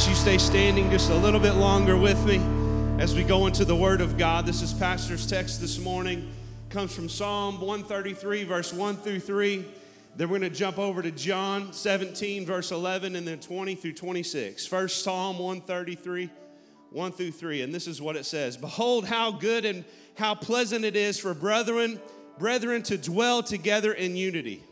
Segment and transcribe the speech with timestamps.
[0.00, 2.40] ask you stay standing just a little bit longer with me
[3.02, 4.46] as we go into the Word of God.
[4.46, 6.32] This is Pastor's text this morning.
[6.70, 9.62] comes from Psalm 133, verse 1 through 3.
[10.16, 13.92] Then we're going to jump over to John 17, verse 11, and then 20 through
[13.92, 14.66] 26.
[14.66, 16.30] First Psalm 133,
[16.92, 17.60] 1 through 3.
[17.60, 19.84] And this is what it says Behold, how good and
[20.16, 22.00] how pleasant it is for brethren,
[22.38, 24.64] brethren to dwell together in unity.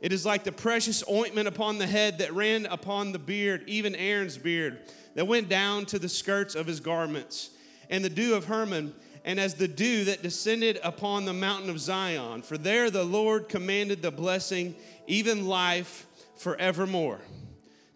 [0.00, 3.94] It is like the precious ointment upon the head that ran upon the beard, even
[3.94, 4.78] Aaron's beard,
[5.14, 7.50] that went down to the skirts of his garments,
[7.90, 8.94] and the dew of Hermon,
[9.24, 12.40] and as the dew that descended upon the mountain of Zion.
[12.42, 14.74] For there the Lord commanded the blessing,
[15.06, 16.06] even life
[16.36, 17.20] forevermore.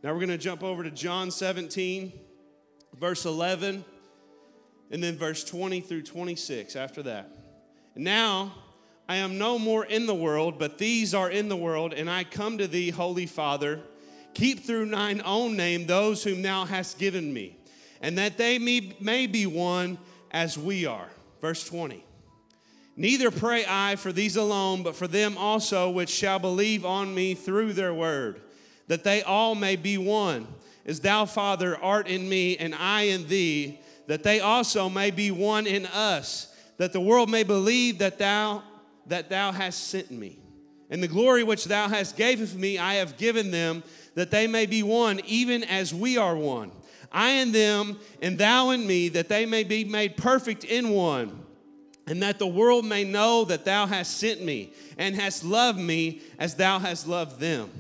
[0.03, 2.13] Now we're going to jump over to John 17,
[2.99, 3.83] verse 11,
[4.91, 7.31] and then verse 20 through 26 after that.
[7.95, 8.53] And now,
[9.09, 12.25] I am no more in the world, but these are in the world, and I
[12.25, 13.81] come to thee, Holy Father.
[14.33, 17.57] Keep through thine own name those whom thou hast given me,
[18.01, 19.99] and that they may, be one
[20.31, 21.09] as we are.
[21.41, 22.03] Verse 20.
[22.97, 27.35] Neither pray I for these alone, but for them also which shall believe on me
[27.35, 28.41] through their word,
[28.89, 30.47] that they all may be one,
[30.87, 35.31] as thou, Father, art in me, and I in thee, that they also may be
[35.31, 38.63] one in us, that the world may believe that thou
[39.07, 40.39] that thou hast sent me.
[40.91, 43.83] And the glory which thou hast given me, I have given them,
[44.15, 46.71] that they may be one, even as we are one.
[47.11, 51.45] I and them, and thou and me, that they may be made perfect in one,
[52.07, 56.21] and that the world may know that thou hast sent me, and hast loved me
[56.39, 57.71] as thou hast loved them.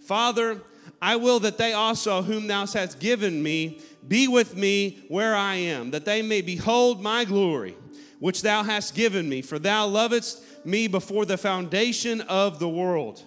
[0.00, 0.60] Father,
[1.00, 5.56] I will that they also, whom thou hast given me, be with me where I
[5.56, 7.76] am, that they may behold my glory,
[8.18, 9.42] which thou hast given me.
[9.42, 13.22] For thou lovest me before the foundation of the world.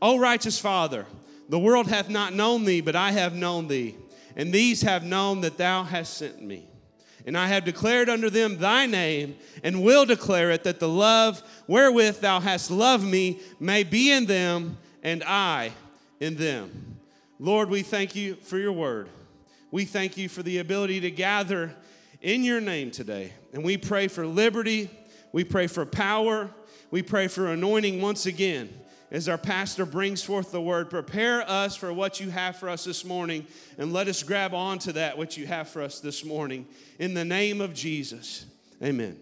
[0.00, 1.06] O righteous Father,
[1.48, 3.96] the world hath not known thee, but I have known thee,
[4.34, 6.68] and these have known that thou hast sent me.
[7.24, 11.42] And I have declared unto them thy name, and will declare it, that the love
[11.66, 15.72] wherewith thou hast loved me may be in them, and I
[16.20, 16.98] in them.
[17.38, 19.08] Lord, we thank you for your word.
[19.70, 21.74] We thank you for the ability to gather
[22.22, 23.32] in your name today.
[23.52, 24.90] And we pray for liberty,
[25.32, 26.50] we pray for power,
[26.90, 28.68] we pray for anointing once again
[29.10, 30.90] as our pastor brings forth the word.
[30.90, 33.46] Prepare us for what you have for us this morning,
[33.78, 36.66] and let us grab on to that which you have for us this morning.
[36.98, 38.46] In the name of Jesus,
[38.82, 39.18] amen.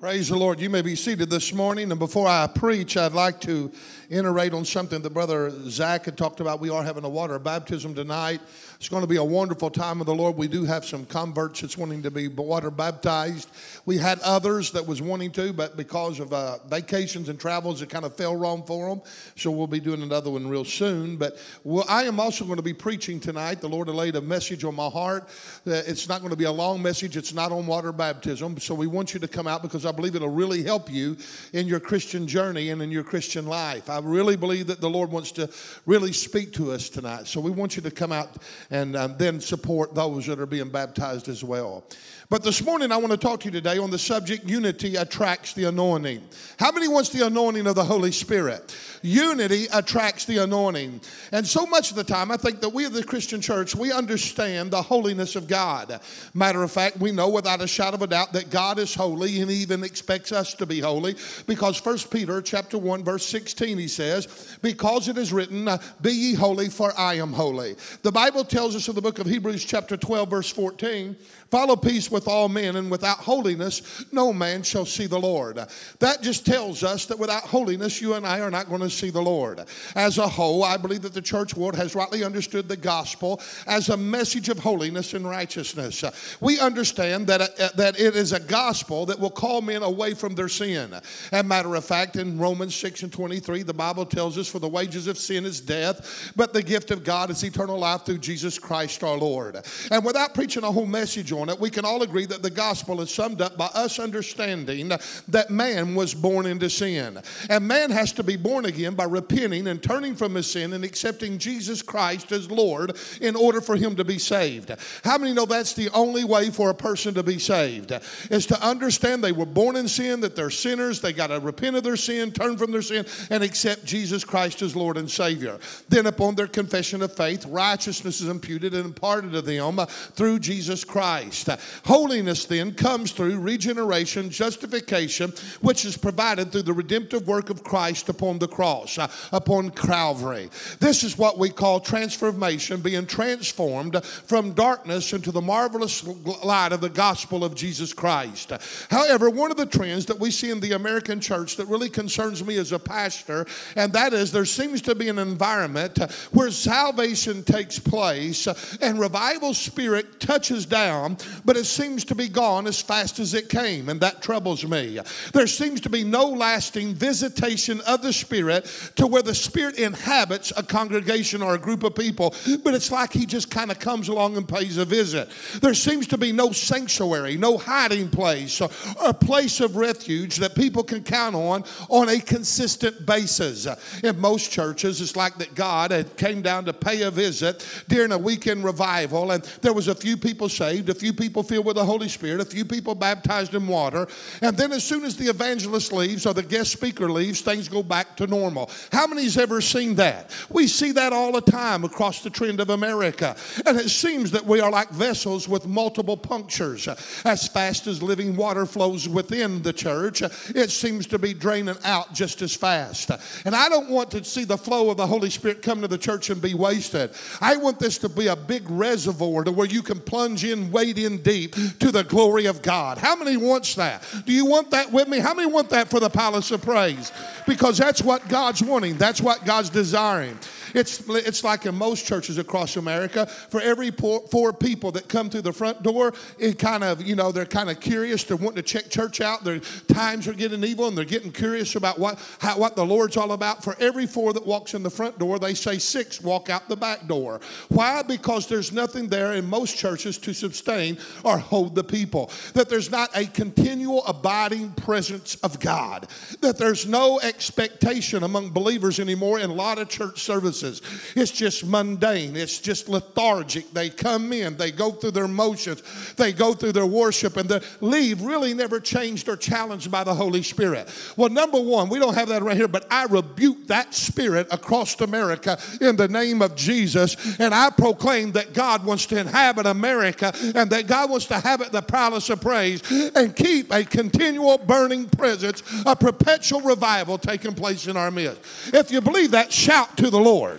[0.00, 0.60] Praise the Lord.
[0.60, 1.90] You may be seated this morning.
[1.90, 3.70] And before I preach, I'd like to
[4.08, 6.58] iterate on something that Brother Zach had talked about.
[6.58, 8.40] We are having a water baptism tonight.
[8.80, 10.38] It's going to be a wonderful time of the Lord.
[10.38, 13.50] We do have some converts that's wanting to be water baptized.
[13.84, 17.90] We had others that was wanting to, but because of uh, vacations and travels, it
[17.90, 19.02] kind of fell wrong for them.
[19.36, 21.18] So we'll be doing another one real soon.
[21.18, 23.60] But well, I am also going to be preaching tonight.
[23.60, 25.28] The Lord laid a message on my heart.
[25.66, 27.18] It's not going to be a long message.
[27.18, 28.58] It's not on water baptism.
[28.60, 31.18] So we want you to come out because I believe it'll really help you
[31.52, 33.90] in your Christian journey and in your Christian life.
[33.90, 35.50] I really believe that the Lord wants to
[35.84, 37.26] really speak to us tonight.
[37.26, 38.38] So we want you to come out
[38.70, 41.84] and um, then support those that are being baptized as well.
[42.30, 45.52] But this morning, I want to talk to you today on the subject unity attracts
[45.52, 46.22] the anointing.
[46.60, 48.72] How many wants the anointing of the Holy Spirit?
[49.02, 51.00] Unity attracts the anointing.
[51.32, 53.90] And so much of the time, I think that we of the Christian church, we
[53.90, 56.00] understand the holiness of God.
[56.32, 59.40] Matter of fact, we know without a shadow of a doubt that God is holy
[59.40, 61.16] and he even expects us to be holy
[61.48, 65.68] because 1 Peter chapter 1 verse 16 he says, because it is written,
[66.00, 67.74] be ye holy for I am holy.
[68.02, 71.16] The Bible tells us in the book of Hebrews chapter 12 verse 14
[71.50, 75.58] Follow peace with all men, and without holiness, no man shall see the Lord.
[75.98, 79.10] That just tells us that without holiness, you and I are not going to see
[79.10, 79.64] the Lord.
[79.96, 83.88] As a whole, I believe that the church world has rightly understood the gospel as
[83.88, 86.04] a message of holiness and righteousness.
[86.40, 90.36] We understand that, uh, that it is a gospel that will call men away from
[90.36, 90.94] their sin.
[90.94, 94.60] As a matter of fact, in Romans 6 and 23, the Bible tells us, For
[94.60, 98.18] the wages of sin is death, but the gift of God is eternal life through
[98.18, 99.56] Jesus Christ our Lord.
[99.90, 102.50] And without preaching a whole message on on it, we can all agree that the
[102.50, 104.92] gospel is summed up by us understanding
[105.28, 107.18] that man was born into sin.
[107.48, 110.84] And man has to be born again by repenting and turning from his sin and
[110.84, 114.72] accepting Jesus Christ as Lord in order for him to be saved.
[115.04, 117.92] How many know that's the only way for a person to be saved?
[118.30, 121.76] Is to understand they were born in sin, that they're sinners, they got to repent
[121.76, 125.58] of their sin, turn from their sin, and accept Jesus Christ as Lord and Savior.
[125.88, 129.78] Then, upon their confession of faith, righteousness is imputed and imparted to them
[130.14, 131.29] through Jesus Christ.
[131.30, 131.48] Christ.
[131.84, 138.08] Holiness then comes through regeneration, justification, which is provided through the redemptive work of Christ
[138.08, 138.98] upon the cross.
[138.98, 140.50] uh, upon Calvary.
[140.78, 146.04] This is what we call transformation, being transformed from darkness into the marvelous
[146.44, 148.52] light of the gospel of Jesus Christ.
[148.90, 152.44] However, one of the trends that we see in the American church that really concerns
[152.44, 155.98] me as a pastor, and that is there seems to be an environment
[156.32, 158.46] where salvation takes place
[158.80, 163.48] and revival spirit touches down, but it seems to be gone as fast as it
[163.48, 164.98] came, and that troubles me.
[165.32, 170.52] There seems to be no lasting visitation of the Spirit to where the Spirit inhabits
[170.56, 174.08] a congregation or a group of people, but it's like He just kind of comes
[174.08, 175.28] along and pays a visit.
[175.60, 178.70] There seems to be no sanctuary, no hiding place, or
[179.04, 183.66] a place of refuge that people can count on on a consistent basis.
[184.02, 188.12] In most churches, it's like that God had came down to pay a visit during
[188.12, 191.76] a weekend revival, and there was a few people saved, a few people filled with
[191.76, 194.06] the Holy Spirit, a few people baptized in water,
[194.42, 197.82] and then as soon as the evangelist leaves or the guest speaker leaves, things go
[197.82, 198.70] back to normal.
[198.92, 200.30] How many's ever seen that?
[200.48, 203.36] We see that all the time across the trend of America,
[203.66, 206.88] and it seems that we are like vessels with multiple punctures.
[207.24, 212.12] As fast as living water flows within the church, it seems to be draining out
[212.12, 213.10] just as fast.
[213.44, 215.98] And I don't want to see the flow of the Holy Spirit come to the
[215.98, 217.10] church and be wasted.
[217.40, 221.04] I want this to be a big reservoir to where you can plunge in, wade
[221.04, 222.98] in deep to the glory of God.
[222.98, 224.02] How many wants that?
[224.26, 225.18] Do you want that with me?
[225.18, 227.12] How many want that for the palace of praise?
[227.46, 228.96] Because that's what God's wanting.
[228.96, 230.38] That's what God's desiring.
[230.74, 235.30] It's, it's like in most churches across America, for every four, four people that come
[235.30, 238.24] through the front door, it kind of, you know, they're kind of curious.
[238.24, 239.44] They're wanting to check church out.
[239.44, 243.16] Their times are getting evil and they're getting curious about what, how, what the Lord's
[243.16, 243.64] all about.
[243.64, 246.76] For every four that walks in the front door, they say six walk out the
[246.76, 247.40] back door.
[247.68, 248.02] Why?
[248.02, 252.30] Because there's nothing there in most churches to sustain or hold the people.
[252.54, 256.08] That there's not a continual abiding presence of God.
[256.40, 261.12] That there's no expectation among believers anymore in a lot of church services services.
[261.16, 263.72] It's just mundane, it's just lethargic.
[263.72, 265.82] They come in, they go through their motions,
[266.16, 270.14] they go through their worship, and they leave really never changed or challenged by the
[270.14, 270.88] Holy Spirit.
[271.16, 275.00] Well, number one, we don't have that right here, but I rebuke that spirit across
[275.00, 280.32] America in the name of Jesus, and I proclaim that God wants to inhabit America
[280.54, 282.82] and that God wants to habit the palace of praise
[283.14, 288.40] and keep a continual burning presence, a perpetual revival taking place in our midst.
[288.74, 290.49] If you believe that, shout to the Lord.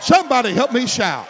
[0.00, 1.28] Somebody help me shout.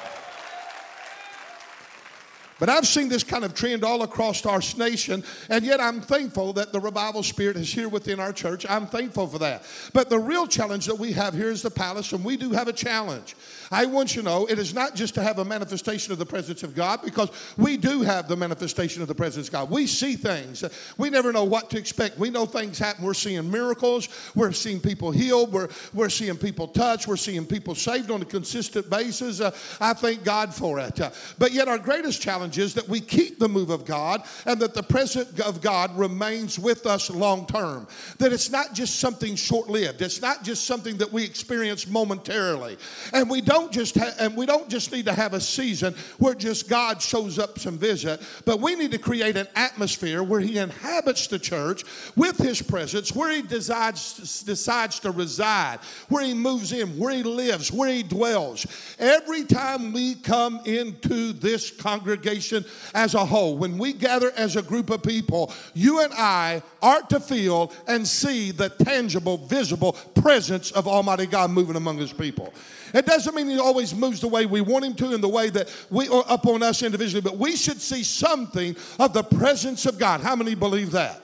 [2.58, 6.54] But I've seen this kind of trend all across our nation, and yet I'm thankful
[6.54, 8.64] that the revival spirit is here within our church.
[8.66, 9.64] I'm thankful for that.
[9.92, 12.66] But the real challenge that we have here is the palace, and we do have
[12.66, 13.36] a challenge.
[13.70, 16.26] I want you to know it is not just to have a manifestation of the
[16.26, 19.70] presence of God, because we do have the manifestation of the presence of God.
[19.70, 20.64] We see things.
[20.98, 22.18] We never know what to expect.
[22.18, 23.04] We know things happen.
[23.04, 24.08] We're seeing miracles.
[24.34, 25.52] We're seeing people healed.
[25.52, 27.08] We're, we're seeing people touched.
[27.08, 29.40] We're seeing people saved on a consistent basis.
[29.40, 31.00] Uh, I thank God for it.
[31.00, 34.60] Uh, but yet, our greatest challenge is that we keep the move of God and
[34.60, 37.86] that the presence of God remains with us long term.
[38.18, 40.02] That it's not just something short lived.
[40.02, 42.76] It's not just something that we experience momentarily.
[43.12, 45.94] And we don't don't just ha- and we don't just need to have a season
[46.18, 50.40] where just God shows up some visit, but we need to create an atmosphere where
[50.40, 51.82] He inhabits the church
[52.16, 55.78] with His presence, where He decides decides to reside,
[56.10, 58.66] where He moves in, where He lives, where He dwells.
[58.98, 62.62] Every time we come into this congregation
[62.94, 67.00] as a whole, when we gather as a group of people, you and I are
[67.02, 72.52] to feel and see the tangible, visible presence of Almighty God moving among His people.
[72.96, 75.50] It doesn't mean he always moves the way we want him to in the way
[75.50, 79.84] that we are up on us individually, but we should see something of the presence
[79.84, 80.22] of God.
[80.22, 81.22] How many believe that?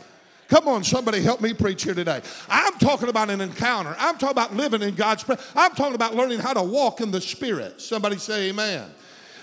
[0.49, 2.21] Come on, somebody help me preach here today.
[2.47, 3.97] I'm talking about an encounter.
[3.99, 5.51] I'm talking about living in God's presence.
[5.57, 7.81] I'm talking about learning how to walk in the Spirit.
[7.81, 8.91] Somebody say amen.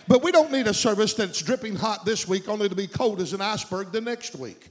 [0.07, 3.21] But we don't need a service that's dripping hot this week only to be cold
[3.21, 4.69] as an iceberg the next week.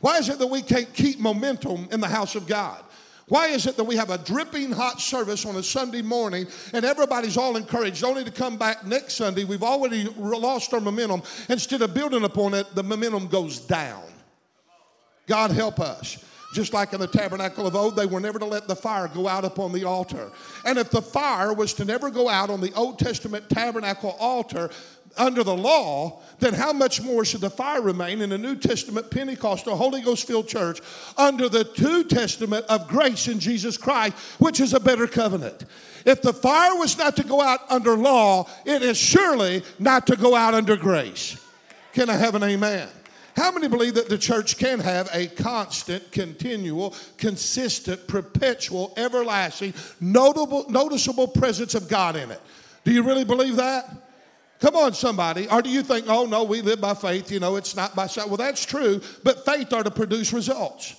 [0.00, 2.82] Why is it that we can't keep momentum in the house of God?
[3.28, 6.84] Why is it that we have a dripping hot service on a Sunday morning and
[6.84, 9.44] everybody's all encouraged only to come back next Sunday?
[9.44, 11.22] We've already lost our momentum.
[11.48, 14.04] Instead of building upon it, the momentum goes down.
[15.26, 16.22] God help us.
[16.52, 19.26] Just like in the tabernacle of old, they were never to let the fire go
[19.26, 20.30] out upon the altar.
[20.66, 24.68] And if the fire was to never go out on the Old Testament tabernacle altar,
[25.16, 29.10] under the law, then how much more should the fire remain in the New Testament
[29.10, 30.80] Pentecostal Holy Ghost filled church
[31.16, 35.64] under the New Testament of grace in Jesus Christ, which is a better covenant?
[36.04, 40.16] If the fire was not to go out under law, it is surely not to
[40.16, 41.36] go out under grace.
[41.92, 42.88] Can I have an amen?
[43.36, 50.68] How many believe that the church can have a constant, continual, consistent, perpetual, everlasting, notable,
[50.68, 52.40] noticeable presence of God in it?
[52.84, 53.90] Do you really believe that?
[54.62, 55.48] Come on, somebody.
[55.48, 58.06] Or do you think, oh, no, we live by faith, you know, it's not by
[58.06, 58.28] sight?
[58.28, 60.94] Well, that's true, but faith are to produce results.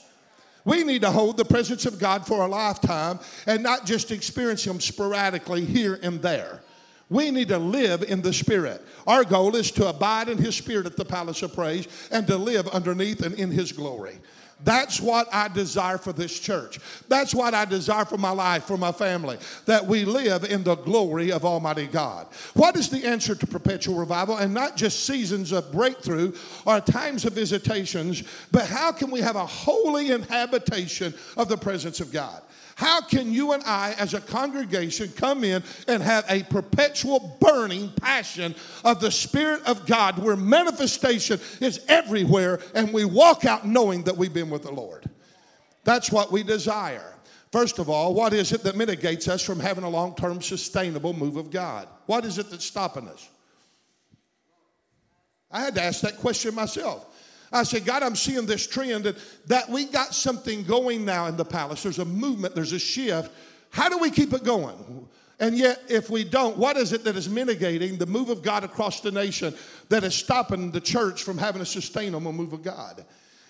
[0.66, 4.66] We need to hold the presence of God for a lifetime and not just experience
[4.66, 6.62] Him sporadically here and there.
[7.10, 8.82] We need to live in the Spirit.
[9.08, 12.36] Our goal is to abide in His Spirit at the palace of praise and to
[12.36, 14.20] live underneath and in His glory.
[14.64, 16.80] That's what I desire for this church.
[17.10, 20.76] That's what I desire for my life, for my family, that we live in the
[20.76, 22.28] glory of Almighty God.
[22.54, 24.38] What is the answer to perpetual revival?
[24.38, 26.34] And not just seasons of breakthrough
[26.66, 32.00] or times of visitations, but how can we have a holy inhabitation of the presence
[32.00, 32.42] of God?
[32.76, 37.92] How can you and I, as a congregation, come in and have a perpetual burning
[37.92, 44.04] passion of the Spirit of God where manifestation is everywhere and we walk out knowing
[44.04, 45.10] that we've been with the Lord?
[45.84, 47.14] That's what we desire.
[47.52, 51.14] First of all, what is it that mitigates us from having a long term sustainable
[51.14, 51.88] move of God?
[52.08, 53.30] What is it that's stopping us?
[55.52, 57.13] I had to ask that question myself.
[57.54, 61.46] I said, God, I'm seeing this trend that, we got something going now in the
[61.46, 61.84] palace.
[61.84, 63.32] There's a movement, there's a shift.
[63.70, 65.08] How do we keep it going?
[65.40, 68.64] And yet, if we don't, what is it that is mitigating the move of God
[68.64, 69.54] across the nation
[69.90, 73.06] that is stopping the church from having a sustainable move of God?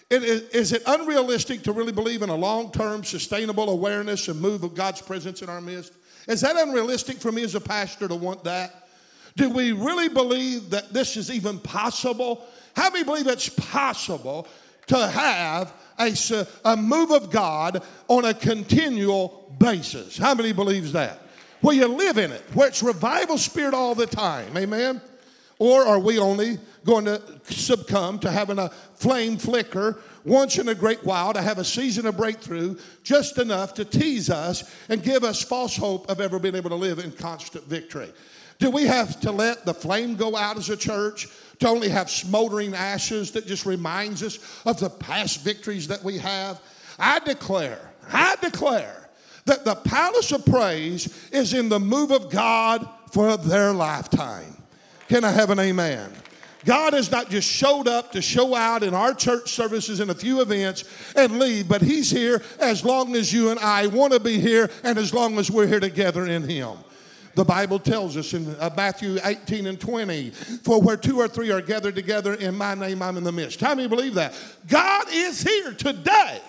[0.10, 4.40] It, is, is it unrealistic to really believe in a long term, sustainable awareness and
[4.40, 5.94] move of God's presence in our midst?
[6.28, 8.88] Is that unrealistic for me as a pastor to want that?
[9.36, 12.46] Do we really believe that this is even possible?
[12.76, 14.48] How many believe it's possible
[14.88, 20.18] to have a, a move of God on a continual basis?
[20.18, 21.20] How many believes that?
[21.62, 24.58] Where you live in it, where it's revival spirit all the time.
[24.58, 25.02] Amen?
[25.60, 30.76] Or are we only going to succumb to having a flame flicker once in a
[30.76, 35.24] great while to have a season of breakthrough just enough to tease us and give
[35.24, 38.12] us false hope of ever being able to live in constant victory?
[38.60, 41.28] Do we have to let the flame go out as a church?
[41.60, 46.18] To only have smoldering ashes that just reminds us of the past victories that we
[46.18, 46.62] have?
[47.00, 47.80] I declare,
[48.12, 49.10] I declare
[49.46, 54.58] that the palace of praise is in the move of God for their lifetime.
[55.08, 56.12] Can I have an amen?
[56.66, 60.16] God has not just showed up to show out in our church services and a
[60.16, 64.20] few events and leave, but He's here as long as you and I want to
[64.20, 66.78] be here and as long as we're here together in Him.
[67.36, 71.52] The Bible tells us in uh, Matthew 18 and 20, for where two or three
[71.52, 73.60] are gathered together in my name, I'm in the midst.
[73.60, 74.36] How many believe that?
[74.68, 76.42] God is here today.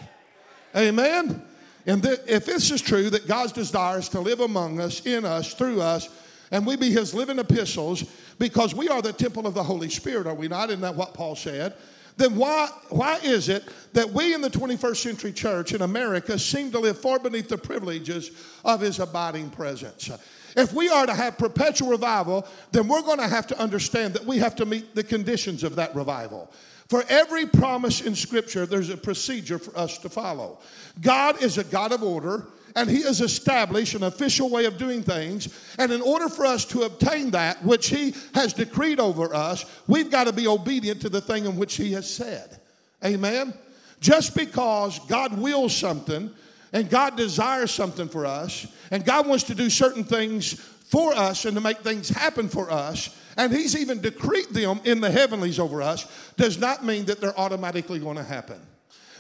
[0.77, 1.43] Amen.
[1.87, 5.25] And th- if this is true, that God's desire is to live among us, in
[5.25, 6.09] us, through us,
[6.51, 8.05] and we be his living epistles
[8.39, 10.69] because we are the temple of the Holy Spirit, are we not?
[10.69, 11.75] Isn't that what Paul said?
[12.17, 16.71] Then why, why is it that we in the 21st century church in America seem
[16.71, 18.31] to live far beneath the privileges
[18.65, 20.11] of his abiding presence?
[20.57, 24.25] If we are to have perpetual revival, then we're going to have to understand that
[24.25, 26.53] we have to meet the conditions of that revival.
[26.89, 30.59] For every promise in Scripture, there's a procedure for us to follow.
[31.01, 35.03] God is a God of order, and He has established an official way of doing
[35.03, 35.49] things.
[35.79, 40.11] And in order for us to obtain that which He has decreed over us, we've
[40.11, 42.61] got to be obedient to the thing in which He has said.
[43.05, 43.55] Amen?
[44.01, 46.31] Just because God wills something
[46.73, 51.45] and God desires something for us, and God wants to do certain things for us
[51.45, 55.61] and to make things happen for us, and He's even decreed them in the heavenlies
[55.61, 58.61] over us, does not mean that they're automatically going to happen.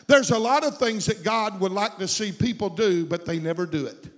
[0.07, 3.39] There's a lot of things that God would like to see people do, but they
[3.39, 4.09] never do it.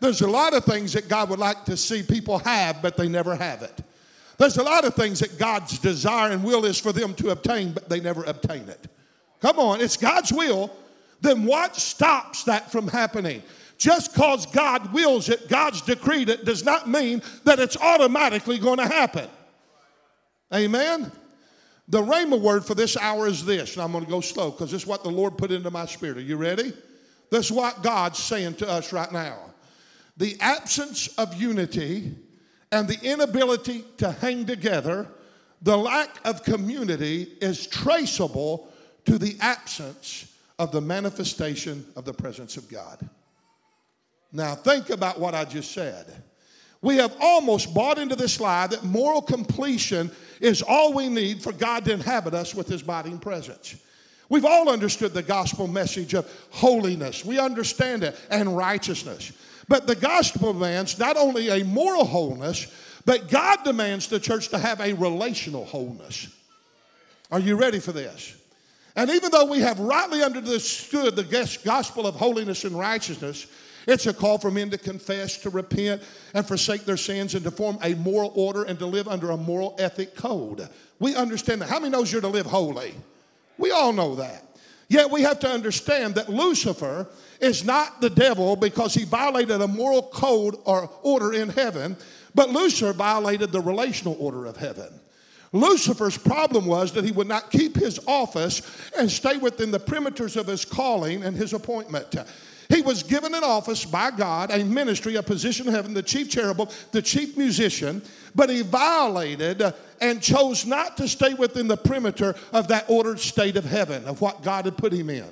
[0.00, 3.08] There's a lot of things that God would like to see people have, but they
[3.08, 3.80] never have it.
[4.38, 7.72] There's a lot of things that God's desire and will is for them to obtain,
[7.72, 8.86] but they never obtain it.
[9.40, 10.70] Come on, it's God's will,
[11.20, 13.42] then what stops that from happening?
[13.78, 18.78] Just because God wills it, God's decreed it, does not mean that it's automatically going
[18.78, 19.28] to happen.
[20.54, 21.10] Amen?
[21.88, 24.72] The Rhema word for this hour is this, and I'm going to go slow because
[24.72, 26.16] this is what the Lord put into my spirit.
[26.16, 26.72] Are you ready?
[27.30, 29.38] This is what God's saying to us right now.
[30.16, 32.14] The absence of unity
[32.72, 35.06] and the inability to hang together,
[35.62, 38.72] the lack of community is traceable
[39.04, 43.08] to the absence of the manifestation of the presence of God.
[44.32, 46.22] Now, think about what I just said.
[46.86, 50.08] We have almost bought into this lie that moral completion
[50.40, 53.74] is all we need for God to inhabit us with His abiding presence.
[54.28, 57.24] We've all understood the gospel message of holiness.
[57.24, 59.32] We understand it and righteousness.
[59.66, 62.72] But the gospel demands not only a moral wholeness,
[63.04, 66.28] but God demands the church to have a relational wholeness.
[67.32, 68.36] Are you ready for this?
[68.94, 73.48] And even though we have rightly understood the gospel of holiness and righteousness,
[73.86, 76.02] it's a call for men to confess, to repent,
[76.34, 79.36] and forsake their sins, and to form a moral order and to live under a
[79.36, 80.68] moral ethic code.
[80.98, 81.68] We understand that.
[81.68, 82.94] How many knows you're to live holy?
[83.58, 84.44] We all know that.
[84.88, 87.08] Yet we have to understand that Lucifer
[87.40, 91.96] is not the devil because he violated a moral code or order in heaven,
[92.34, 94.88] but Lucifer violated the relational order of heaven.
[95.52, 98.62] Lucifer's problem was that he would not keep his office
[98.98, 102.14] and stay within the perimeters of his calling and his appointment.
[102.68, 106.28] He was given an office by God, a ministry, a position in heaven, the chief
[106.28, 108.02] cherubim, the chief musician,
[108.34, 109.62] but he violated
[110.00, 114.20] and chose not to stay within the perimeter of that ordered state of heaven, of
[114.20, 115.28] what God had put him in.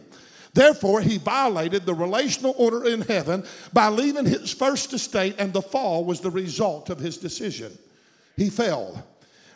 [0.55, 5.61] Therefore, he violated the relational order in heaven by leaving his first estate, and the
[5.61, 7.77] fall was the result of his decision.
[8.37, 9.05] He fell.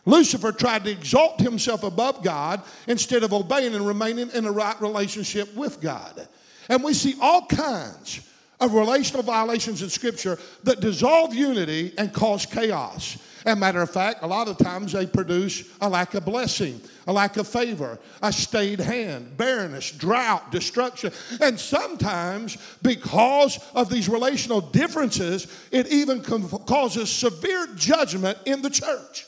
[0.05, 4.81] Lucifer tried to exalt himself above God instead of obeying and remaining in a right
[4.81, 6.27] relationship with God.
[6.69, 8.21] And we see all kinds
[8.61, 13.19] of relational violations in Scripture that dissolve unity and cause chaos.
[13.47, 17.13] And matter of fact, a lot of times they produce a lack of blessing, a
[17.13, 21.13] lack of favor, a stayed hand, barrenness, drought, destruction.
[21.41, 29.25] And sometimes, because of these relational differences, it even causes severe judgment in the church.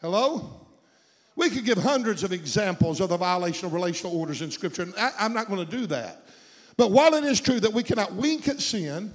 [0.00, 0.59] Hello?
[1.40, 4.94] We could give hundreds of examples of the violation of relational orders in Scripture, and
[4.98, 6.26] I, am not going to do that.
[6.76, 9.14] But while it is true that we cannot wink at sin,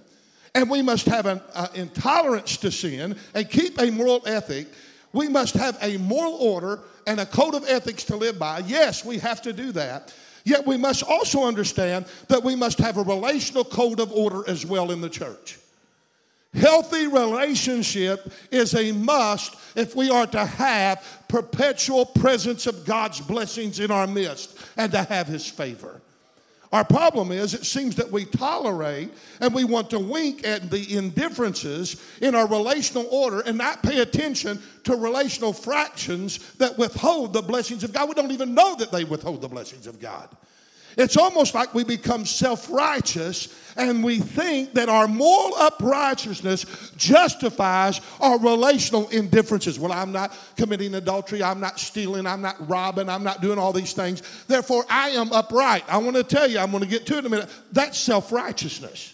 [0.55, 4.65] and we must have an uh, intolerance to sin and keep a moral ethic,
[5.13, 8.57] we must have a moral order and a code of ethics to live by.
[8.65, 10.11] Yes, we have to do that.
[10.45, 14.65] Yet we must also understand that we must have a relational code of order as
[14.65, 15.59] well in the church.
[16.55, 23.79] Healthy relationship is a must if we are to have perpetual presence of God's blessings
[23.79, 26.01] in our midst and to have His favor.
[26.71, 29.09] Our problem is it seems that we tolerate
[29.39, 33.99] and we want to wink at the indifferences in our relational order and not pay
[33.99, 38.09] attention to relational fractions that withhold the blessings of God.
[38.09, 40.29] We don't even know that they withhold the blessings of God.
[40.97, 47.99] It's almost like we become self righteous and we think that our moral uprightness justifies
[48.21, 49.77] our relational indifferences.
[49.77, 53.73] Well, I'm not committing adultery, I'm not stealing, I'm not robbing, I'm not doing all
[53.73, 54.23] these things.
[54.47, 55.83] Therefore, I am upright.
[55.89, 57.49] I want to tell you, I'm going to get to it in a minute.
[57.71, 59.13] That's self righteousness.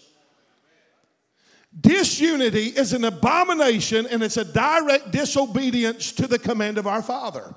[1.80, 7.54] Disunity is an abomination and it's a direct disobedience to the command of our Father.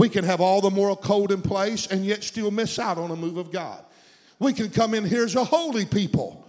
[0.00, 3.10] We can have all the moral code in place and yet still miss out on
[3.10, 3.84] a move of God.
[4.38, 6.48] We can come in here as a holy people.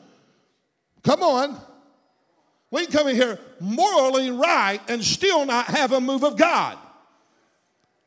[1.04, 1.60] Come on.
[2.72, 6.78] We can come in here morally right and still not have a move of God.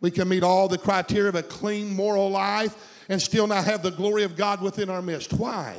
[0.01, 2.75] We can meet all the criteria of a clean moral life
[3.11, 5.35] and still not have the glory of God within our midst.
[5.35, 5.77] Why?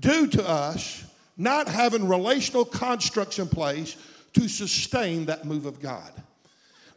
[0.00, 1.04] Due to us
[1.36, 3.96] not having relational constructs in place
[4.32, 6.10] to sustain that move of God.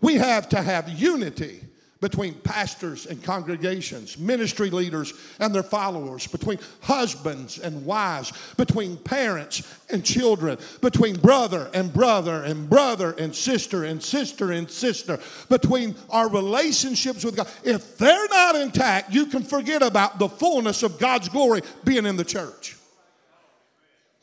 [0.01, 1.68] We have to have unity
[2.01, 9.63] between pastors and congregations, ministry leaders and their followers, between husbands and wives, between parents
[9.89, 15.93] and children, between brother and brother and brother and sister and sister and sister, between
[16.09, 17.47] our relationships with God.
[17.63, 22.15] If they're not intact, you can forget about the fullness of God's glory being in
[22.15, 22.77] the church.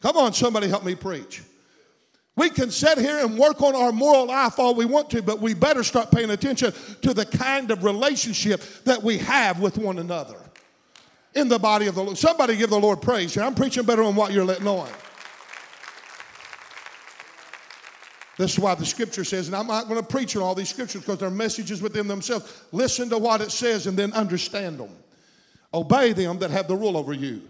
[0.01, 1.43] Come on, somebody help me preach.
[2.37, 5.40] We can sit here and work on our moral life all we want to, but
[5.40, 9.99] we better start paying attention to the kind of relationship that we have with one
[9.99, 10.37] another
[11.35, 12.18] in the body of the Lord.
[12.18, 13.42] Somebody give the Lord praise here.
[13.42, 14.88] I'm preaching better on what you're letting on.
[18.37, 20.68] This is why the scripture says, and I'm not going to preach on all these
[20.68, 22.64] scriptures because they're messages within themselves.
[22.70, 24.90] Listen to what it says and then understand them.
[25.72, 27.40] Obey them that have the rule over you.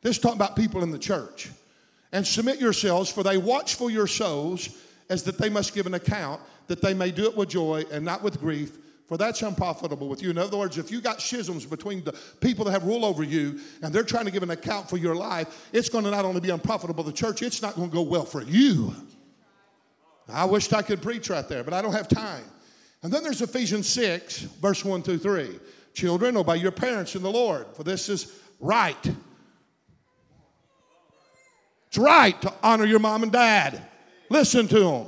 [0.00, 1.50] This is talking about people in the church
[2.12, 4.68] and submit yourselves, for they watch for your souls
[5.10, 8.04] as that they must give an account, that they may do it with joy and
[8.04, 10.28] not with grief, for that's unprofitable with you.
[10.28, 13.58] In other words, if you got schisms between the people that have rule over you
[13.82, 16.40] and they're trying to give an account for your life, it's going to not only
[16.40, 18.94] be unprofitable to the church, it's not going to go well for you.
[20.28, 22.44] I wished I could preach right there, but I don't have time.
[23.02, 25.58] And then there's Ephesians 6, verse 1 through 3.
[25.94, 29.10] Children, obey your parents in the Lord, for this is right.
[31.98, 33.82] Right to honor your mom and dad.
[34.30, 35.06] Listen to them.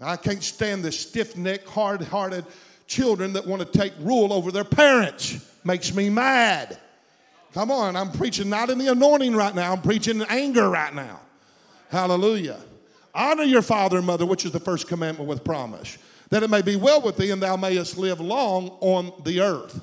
[0.00, 2.44] I can't stand the stiff necked, hard hearted
[2.86, 5.38] children that want to take rule over their parents.
[5.64, 6.78] Makes me mad.
[7.52, 10.94] Come on, I'm preaching not in the anointing right now, I'm preaching in anger right
[10.94, 11.20] now.
[11.90, 12.58] Hallelujah.
[13.14, 15.98] Honor your father and mother, which is the first commandment with promise,
[16.30, 19.80] that it may be well with thee and thou mayest live long on the earth.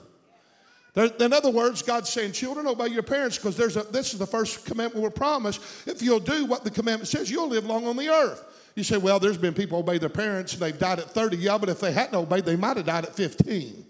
[0.93, 4.19] There, in other words, God's saying, children, obey your parents because there's a, this is
[4.19, 5.61] the first commandment we're promised.
[5.87, 8.43] If you'll do what the commandment says, you'll live long on the earth.
[8.75, 11.37] You say, well, there's been people obey their parents and they've died at 30.
[11.37, 13.85] Yeah, but if they hadn't obeyed, they might have died at 15.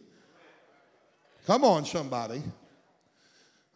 [1.48, 2.42] Come on, somebody.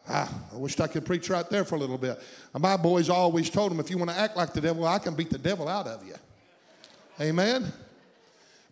[0.07, 2.21] Ah, I wish I could preach right there for a little bit.
[2.53, 5.15] My boys always told them, if you want to act like the devil, I can
[5.15, 6.13] beat the devil out of you.
[7.19, 7.71] Amen.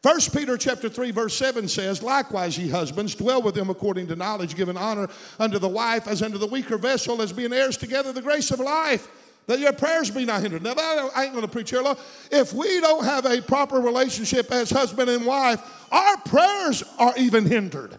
[0.04, 4.18] First Peter chapter 3 verse 7 says, Likewise, ye husbands, dwell with them according to
[4.18, 5.08] knowledge, giving honor
[5.40, 8.60] unto the wife as unto the weaker vessel, as being heirs together the grace of
[8.60, 9.08] life,
[9.48, 10.62] that your prayers be not hindered.
[10.62, 11.96] Now, I ain't going to preach here long.
[12.30, 17.46] If we don't have a proper relationship as husband and wife, our prayers are even
[17.46, 17.98] hindered.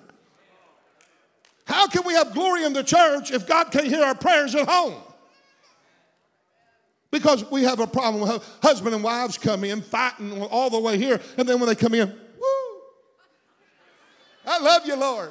[1.64, 4.68] How can we have glory in the church if God can't hear our prayers at
[4.68, 4.94] home?
[7.14, 10.98] Because we have a problem with husband and wives come in fighting all the way
[10.98, 12.80] here, and then when they come in, woo!
[14.44, 15.30] I love you, Lord.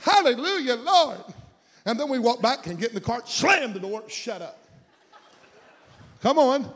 [0.00, 1.24] Hallelujah, Lord.
[1.86, 4.62] And then we walk back and get in the car, slam the door, shut up.
[6.20, 6.70] Come on.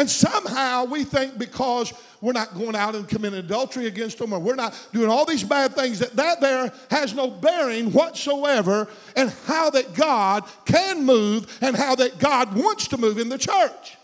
[0.00, 4.38] And somehow we think because we're not going out and committing adultery against them or
[4.38, 9.28] we're not doing all these bad things that that there has no bearing whatsoever and
[9.44, 13.98] how that God can move and how that God wants to move in the church.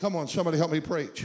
[0.00, 1.24] Come on, somebody help me preach.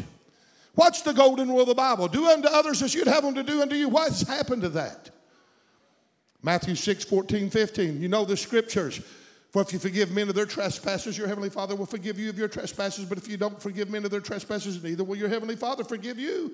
[0.76, 2.08] What's the golden rule of the Bible?
[2.08, 3.90] Do unto others as you'd have them to do unto you.
[3.90, 5.10] What's happened to that?
[6.44, 8.00] Matthew 6, 14, 15.
[8.00, 9.02] You know the scriptures.
[9.52, 12.38] For if you forgive men of their trespasses, your heavenly Father will forgive you of
[12.38, 13.06] your trespasses.
[13.06, 16.20] But if you don't forgive men of their trespasses, neither will your heavenly Father forgive
[16.20, 16.54] you.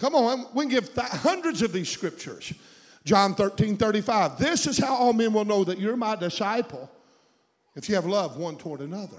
[0.00, 2.52] Come on, we can give th- hundreds of these scriptures.
[3.04, 4.38] John 13, 35.
[4.38, 6.90] This is how all men will know that you're my disciple
[7.74, 9.18] if you have love one toward another.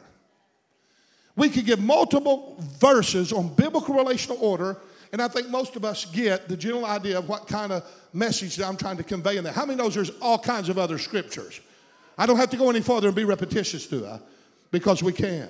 [1.35, 4.77] We could give multiple verses on biblical relational order,
[5.13, 8.57] and I think most of us get the general idea of what kind of message
[8.57, 9.53] that I'm trying to convey in there.
[9.53, 11.61] How many knows there's all kinds of other scriptures?
[12.19, 14.19] I don't have to go any further and be repetitious, do I?
[14.71, 15.47] Because we can.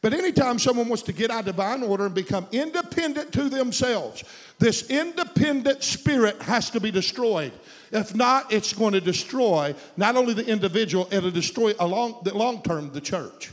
[0.00, 4.22] But anytime someone wants to get out of divine order and become independent to themselves,
[4.60, 7.52] this independent spirit has to be destroyed.
[7.90, 12.62] If not, it's going to destroy not only the individual, it'll destroy along the long
[12.62, 13.50] term the church.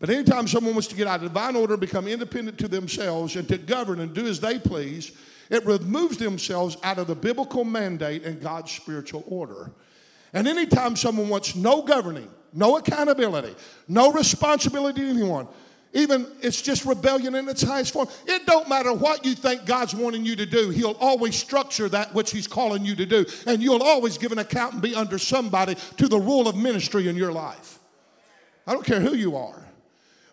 [0.00, 3.36] But anytime someone wants to get out of divine order and become independent to themselves
[3.36, 5.12] and to govern and do as they please,
[5.50, 9.70] it removes themselves out of the biblical mandate and God's spiritual order.
[10.32, 13.54] And anytime someone wants no governing, no accountability,
[13.88, 15.48] no responsibility to anyone,
[15.92, 18.08] even it's just rebellion in its highest form.
[18.26, 20.70] It don't matter what you think God's wanting you to do.
[20.70, 23.26] He'll always structure that which he's calling you to do.
[23.46, 27.08] And you'll always give an account and be under somebody to the rule of ministry
[27.08, 27.80] in your life.
[28.66, 29.60] I don't care who you are.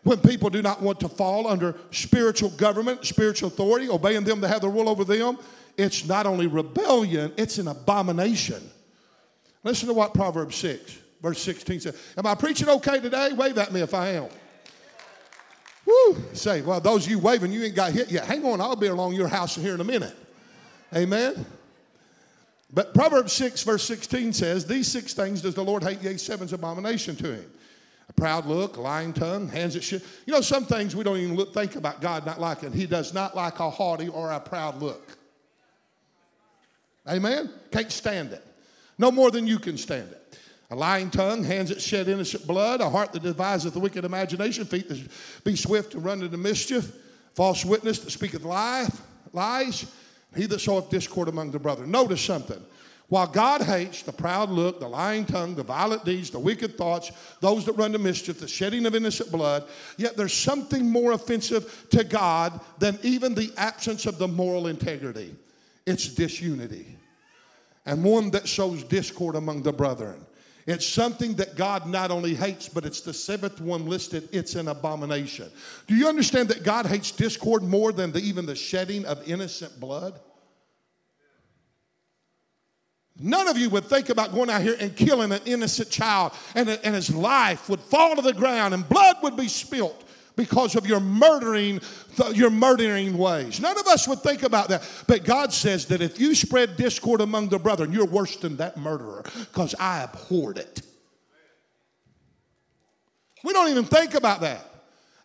[0.03, 4.47] When people do not want to fall under spiritual government, spiritual authority, obeying them to
[4.47, 5.39] have the rule over them,
[5.75, 8.61] it's not only rebellion, it's an abomination.
[9.63, 11.97] Listen to what Proverbs 6, verse 16 says.
[12.17, 13.33] Am I preaching okay today?
[13.33, 14.27] Wave at me if I am.
[15.85, 16.17] Woo!
[16.33, 18.25] Say, well, those of you waving, you ain't got hit yet.
[18.25, 20.15] Hang on, I'll be along your house here in a minute.
[20.95, 21.45] Amen.
[22.73, 26.51] But Proverbs 6, verse 16 says, These six things does the Lord hate, yea, seven's
[26.51, 27.51] abomination to him.
[28.09, 30.03] A proud look, lying tongue, hands that shit.
[30.25, 32.71] You know, some things we don't even look, think about God not liking.
[32.71, 35.17] He does not like a haughty or a proud look.
[37.07, 37.49] Amen?
[37.71, 38.46] Can't stand it
[38.97, 40.39] no more than you can stand it.
[40.69, 44.65] A lying tongue, hands that shed innocent blood, a heart that deviseth the wicked imagination,
[44.65, 44.99] feet that
[45.43, 46.91] be swift to run into mischief,
[47.33, 48.87] false witness that speaketh lie,
[49.31, 49.89] lies,
[50.35, 51.89] he that soweth discord among the brethren.
[51.89, 52.61] Notice something.
[53.09, 57.11] While God hates the proud look, the lying tongue, the violent deeds, the wicked thoughts,
[57.39, 59.63] those that run to mischief, the shedding of innocent blood,
[59.95, 65.33] yet there's something more offensive to God than even the absence of the moral integrity.
[65.85, 66.97] It's disunity
[67.87, 70.23] and one that sows discord among the brethren.
[70.67, 74.27] It's something that God not only hates, but it's the seventh one listed.
[74.33, 75.49] It's an abomination.
[75.87, 79.79] Do you understand that God hates discord more than the, even the shedding of innocent
[79.79, 80.19] blood?
[83.19, 86.69] None of you would think about going out here and killing an innocent child and,
[86.69, 90.03] and his life would fall to the ground and blood would be spilt
[90.37, 91.81] because of your murdering
[92.33, 93.59] your murdering ways.
[93.59, 94.89] None of us would think about that.
[95.05, 98.77] But God says that if you spread discord among the brethren, you're worse than that
[98.77, 100.81] murderer because I abhorred it.
[103.43, 104.66] We don't even think about that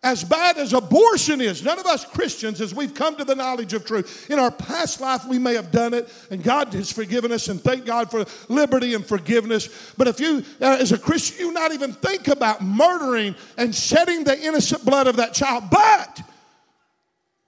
[0.05, 3.73] as bad as abortion is, none of us Christians, as we've come to the knowledge
[3.73, 7.31] of truth, in our past life we may have done it, and God has forgiven
[7.31, 9.93] us, and thank God for liberty and forgiveness.
[9.97, 14.25] But if you, uh, as a Christian, you not even think about murdering and shedding
[14.25, 16.23] the innocent blood of that child, but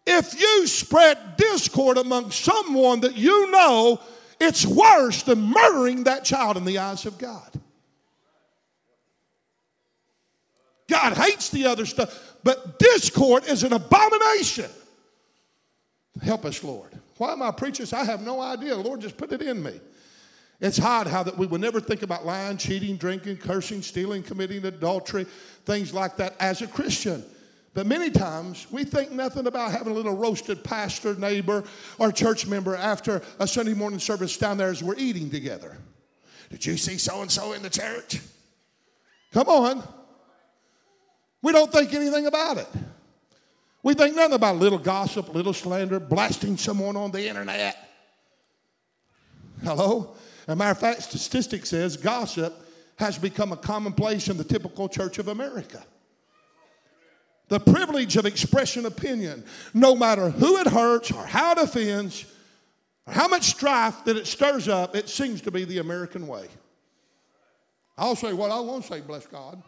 [0.07, 4.01] if you spread discord among someone that you know,
[4.41, 7.51] it's worse than murdering that child in the eyes of God.
[10.89, 14.71] God hates the other stuff, but discord is an abomination.
[16.23, 16.91] Help us, Lord.
[17.17, 17.85] Why am I preaching?
[17.85, 17.93] this?
[17.93, 18.77] I have no idea.
[18.77, 19.81] The Lord just put it in me.
[20.61, 24.65] It's hard how that we would never think about lying, cheating, drinking, cursing, stealing, committing
[24.65, 25.27] adultery,
[25.65, 27.25] things like that as a Christian.
[27.73, 31.65] But many times we think nothing about having a little roasted pastor, neighbor,
[31.99, 35.77] or church member after a Sunday morning service down there as we're eating together.
[36.51, 38.21] Did you see so and so in the church?
[39.33, 39.83] Come on.
[41.45, 42.69] We don't think anything about it.
[43.83, 47.77] We think nothing about little gossip, little slander, blasting someone on the internet.
[49.63, 50.17] Hello?
[50.49, 52.55] As a matter of fact, statistics says gossip
[52.97, 55.85] has become a commonplace in the typical church of America.
[57.49, 62.25] The privilege of expressing opinion, no matter who it hurts or how it offends,
[63.07, 66.49] or how much strife that it stirs up, it seems to be the American way.
[67.99, 69.63] I'll say what I want to say, bless God.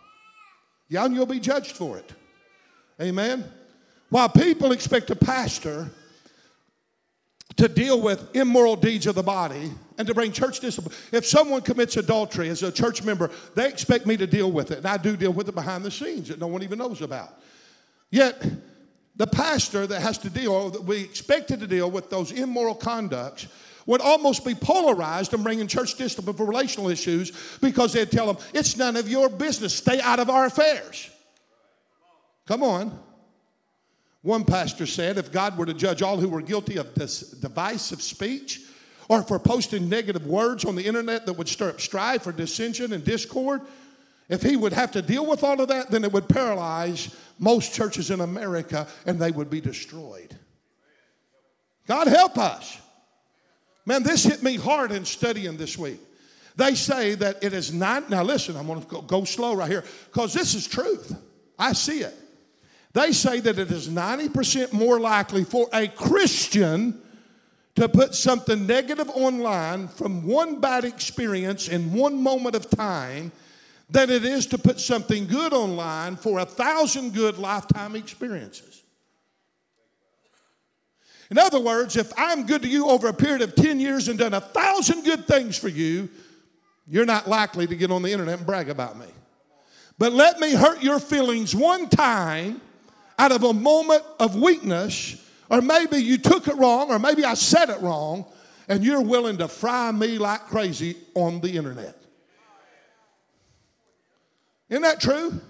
[0.88, 2.12] Yeah, and you'll be judged for it.
[3.00, 3.44] Amen.
[4.10, 5.90] While people expect a pastor
[7.56, 10.94] to deal with immoral deeds of the body and to bring church discipline.
[11.10, 14.78] If someone commits adultery as a church member, they expect me to deal with it.
[14.78, 17.40] And I do deal with it behind the scenes that no one even knows about.
[18.10, 18.44] Yet,
[19.16, 23.48] the pastor that has to deal, that we expected to deal with those immoral conducts,
[23.86, 28.44] would almost be polarized and bringing church discipline for relational issues because they'd tell them,
[28.52, 29.74] it's none of your business.
[29.74, 31.08] Stay out of our affairs.
[32.46, 32.98] Come on.
[34.22, 38.02] One pastor said if God were to judge all who were guilty of this divisive
[38.02, 38.60] speech
[39.08, 42.92] or for posting negative words on the internet that would stir up strife or dissension
[42.92, 43.60] and discord,
[44.28, 47.72] if he would have to deal with all of that, then it would paralyze most
[47.72, 50.36] churches in America and they would be destroyed.
[51.86, 52.80] God help us.
[53.86, 56.00] Man, this hit me hard in studying this week.
[56.56, 59.70] They say that it is not, now listen, I'm going to go, go slow right
[59.70, 61.14] here because this is truth.
[61.58, 62.14] I see it.
[62.92, 67.00] They say that it is 90% more likely for a Christian
[67.74, 73.30] to put something negative online from one bad experience in one moment of time
[73.90, 78.75] than it is to put something good online for a thousand good lifetime experiences.
[81.30, 84.18] In other words, if I'm good to you over a period of 10 years and
[84.18, 86.08] done a thousand good things for you,
[86.86, 89.06] you're not likely to get on the internet and brag about me.
[89.98, 92.60] But let me hurt your feelings one time
[93.18, 97.34] out of a moment of weakness, or maybe you took it wrong, or maybe I
[97.34, 98.26] said it wrong,
[98.68, 101.96] and you're willing to fry me like crazy on the internet.
[104.68, 105.40] Isn't that true?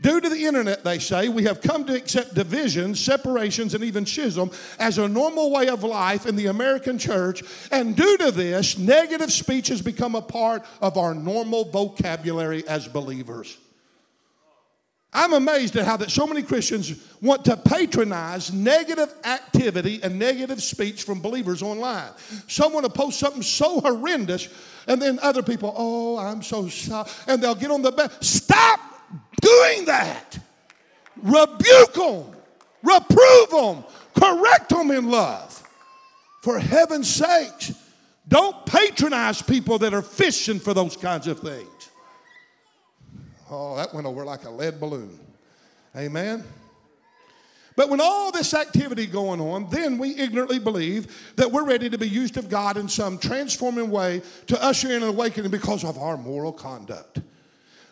[0.00, 4.04] Due to the internet, they say, we have come to accept divisions, separations, and even
[4.04, 7.42] schism as a normal way of life in the American church.
[7.70, 12.88] And due to this, negative speech has become a part of our normal vocabulary as
[12.88, 13.56] believers.
[15.16, 20.60] I'm amazed at how that so many Christians want to patronize negative activity and negative
[20.60, 22.10] speech from believers online.
[22.48, 24.48] Someone will post something so horrendous,
[24.88, 28.10] and then other people, oh, I'm so sorry, and they'll get on the back.
[28.20, 28.80] Stop
[29.40, 30.38] doing that.
[31.22, 32.24] Rebuke them,
[32.82, 35.62] reprove them, correct them in love.
[36.42, 37.72] For heaven's sakes,
[38.28, 41.90] don't patronize people that are fishing for those kinds of things.
[43.50, 45.18] Oh, that went over like a lead balloon.
[45.96, 46.42] Amen.
[47.76, 51.98] But when all this activity going on, then we ignorantly believe that we're ready to
[51.98, 55.98] be used of God in some transforming way to usher in an awakening because of
[55.98, 57.20] our moral conduct.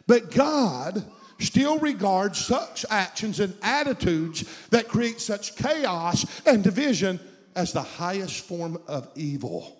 [0.07, 1.05] But God
[1.39, 7.19] still regards such actions and attitudes that create such chaos and division
[7.55, 9.77] as the highest form of evil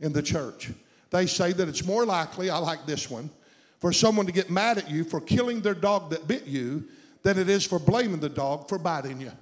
[0.00, 0.70] in the church.
[1.10, 3.30] They say that it's more likely, I like this one,
[3.80, 6.84] for someone to get mad at you for killing their dog that bit you
[7.22, 9.32] than it is for blaming the dog for biting you.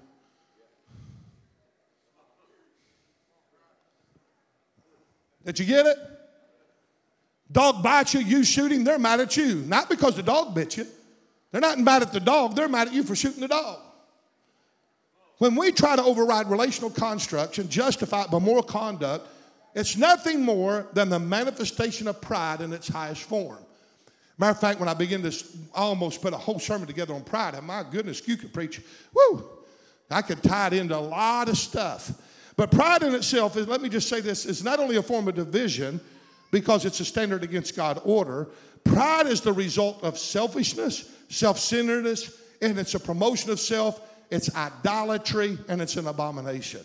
[5.44, 5.98] Did you get it?
[7.52, 9.56] Dog bites you, you shoot him, they're mad at you.
[9.66, 10.86] Not because the dog bit you.
[11.50, 13.78] They're not mad at the dog, they're mad at you for shooting the dog.
[15.38, 19.28] When we try to override relational constructs and justify it by moral conduct,
[19.74, 23.58] it's nothing more than the manifestation of pride in its highest form.
[24.38, 27.60] Matter of fact, when I begin to almost put a whole sermon together on pride,
[27.62, 28.80] my goodness, you could preach,
[29.12, 29.44] woo,
[30.10, 32.12] I could tie it into a lot of stuff.
[32.56, 35.28] But pride in itself is, let me just say this, is not only a form
[35.28, 36.00] of division
[36.52, 38.50] because it's a standard against God order.
[38.84, 44.00] Pride is the result of selfishness, self centeredness, and it's a promotion of self
[44.32, 46.80] it's idolatry, and it's an abomination.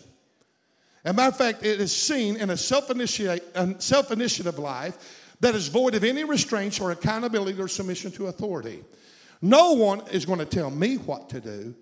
[1.02, 5.68] As a matter of fact, it is seen in a self initiative life that is
[5.68, 8.84] void of any restraints or accountability or submission to authority.
[9.40, 11.74] No one is going to tell me what to do.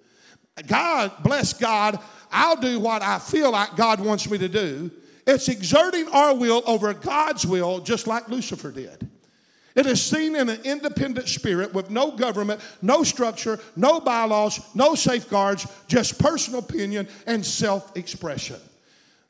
[0.68, 1.99] God, bless God,
[2.31, 4.92] I'll do what I feel like God wants me to do.
[5.26, 9.08] It's exerting our will over God's will, just like Lucifer did.
[9.74, 14.94] It is seen in an independent spirit with no government, no structure, no bylaws, no
[14.94, 18.56] safeguards, just personal opinion and self expression.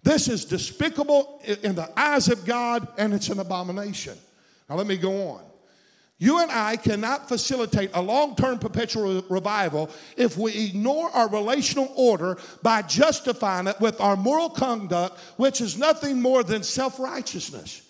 [0.04, 4.16] This is despicable in the eyes of God and it's an abomination.
[4.70, 5.42] Now, let me go on.
[6.18, 11.92] You and I cannot facilitate a long term perpetual revival if we ignore our relational
[11.94, 17.82] order by justifying it with our moral conduct, which is nothing more than self righteousness.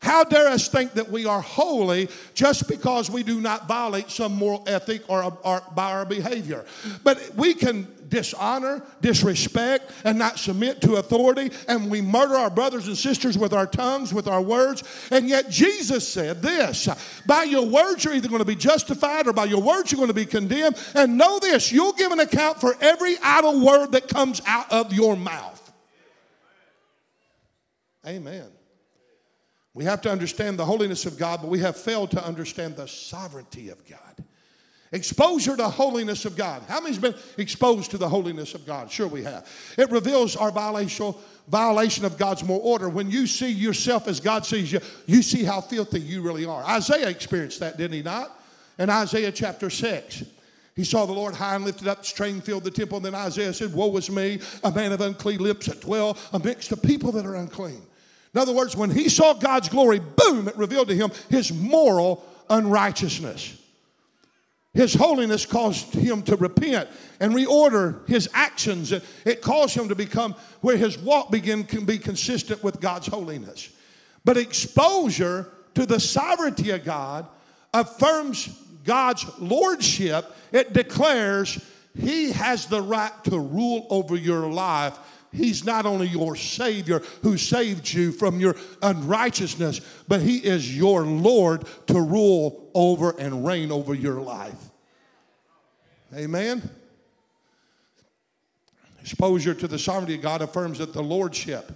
[0.00, 4.34] How dare us think that we are holy just because we do not violate some
[4.34, 6.66] moral ethic or, or, by our behavior?
[7.04, 12.86] But we can dishonor, disrespect, and not submit to authority, and we murder our brothers
[12.86, 14.84] and sisters with our tongues, with our words.
[15.10, 16.88] And yet Jesus said this
[17.26, 20.08] by your words, you're either going to be justified or by your words, you're going
[20.08, 20.78] to be condemned.
[20.94, 24.92] And know this you'll give an account for every idle word that comes out of
[24.92, 25.72] your mouth.
[28.06, 28.50] Amen.
[29.72, 32.86] We have to understand the holiness of God, but we have failed to understand the
[32.86, 34.22] sovereignty of God.
[34.92, 36.62] Exposure to holiness of God.
[36.68, 38.90] How many's been exposed to the holiness of God?
[38.90, 39.48] Sure, we have.
[39.78, 41.14] It reveals our violation,
[41.48, 42.90] violation of God's moral order.
[42.90, 46.62] When you see yourself as God sees you, you see how filthy you really are.
[46.64, 48.38] Isaiah experienced that, didn't he not?
[48.78, 50.24] In Isaiah chapter 6.
[50.76, 52.98] He saw the Lord high and lifted up, the train filled the temple.
[52.98, 56.68] And then Isaiah said, Woe is me, a man of unclean lips, that dwell amidst
[56.68, 57.80] the people that are unclean.
[58.34, 62.26] In other words, when he saw God's glory, boom, it revealed to him his moral
[62.48, 63.58] unrighteousness.
[64.74, 66.88] His holiness caused him to repent
[67.20, 68.90] and reorder his actions.
[68.92, 73.68] It caused him to become where his walk begin can be consistent with God's holiness.
[74.24, 77.26] But exposure to the sovereignty of God
[77.74, 78.48] affirms
[78.84, 80.34] God's lordship.
[80.52, 81.62] It declares
[81.98, 84.98] he has the right to rule over your life
[85.32, 91.04] He's not only your Savior who saved you from your unrighteousness, but He is your
[91.04, 94.70] Lord to rule over and reign over your life.
[96.14, 96.68] Amen.
[99.00, 101.72] Exposure to the sovereignty of God affirms that the Lordship.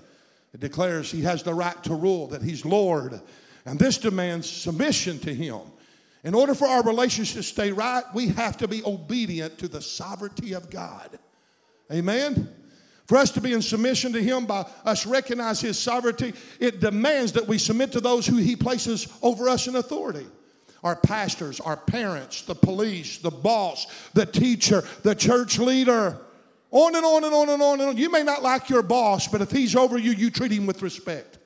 [0.53, 3.21] It declares He has the right to rule, that He's Lord.
[3.65, 5.61] And this demands submission to Him.
[6.25, 9.81] In order for our relationship to stay right, we have to be obedient to the
[9.81, 11.19] sovereignty of God.
[11.91, 12.49] Amen.
[13.07, 17.33] For us to be in submission to Him by us recognize His sovereignty, it demands
[17.33, 20.27] that we submit to those who He places over us in authority.
[20.83, 26.19] Our pastors, our parents, the police, the boss, the teacher, the church leader.
[26.73, 27.97] On and on and on and on and on.
[27.97, 30.83] You may not like your boss, but if he's over you, you treat him with
[30.83, 31.39] respect.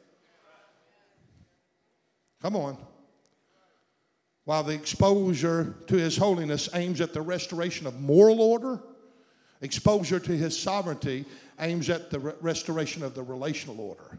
[2.43, 2.79] Come on.
[4.45, 8.81] While the exposure to his holiness aims at the restoration of moral order,
[9.61, 11.27] exposure to his sovereignty
[11.61, 14.19] aims at the re- restoration of the relational order.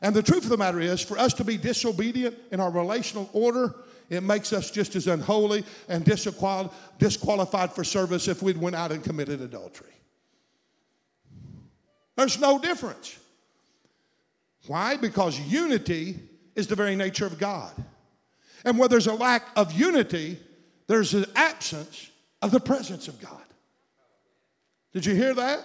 [0.00, 3.28] And the truth of the matter is, for us to be disobedient in our relational
[3.32, 3.74] order,
[4.10, 8.92] it makes us just as unholy and disqual- disqualified for service if we'd went out
[8.92, 9.92] and committed adultery.
[12.16, 13.18] There's no difference.
[14.66, 14.96] Why?
[14.96, 16.18] Because unity
[16.54, 17.72] is the very nature of God.
[18.64, 20.38] And where there's a lack of unity,
[20.88, 22.10] there's an absence
[22.42, 23.42] of the presence of God.
[24.92, 25.64] Did you hear that?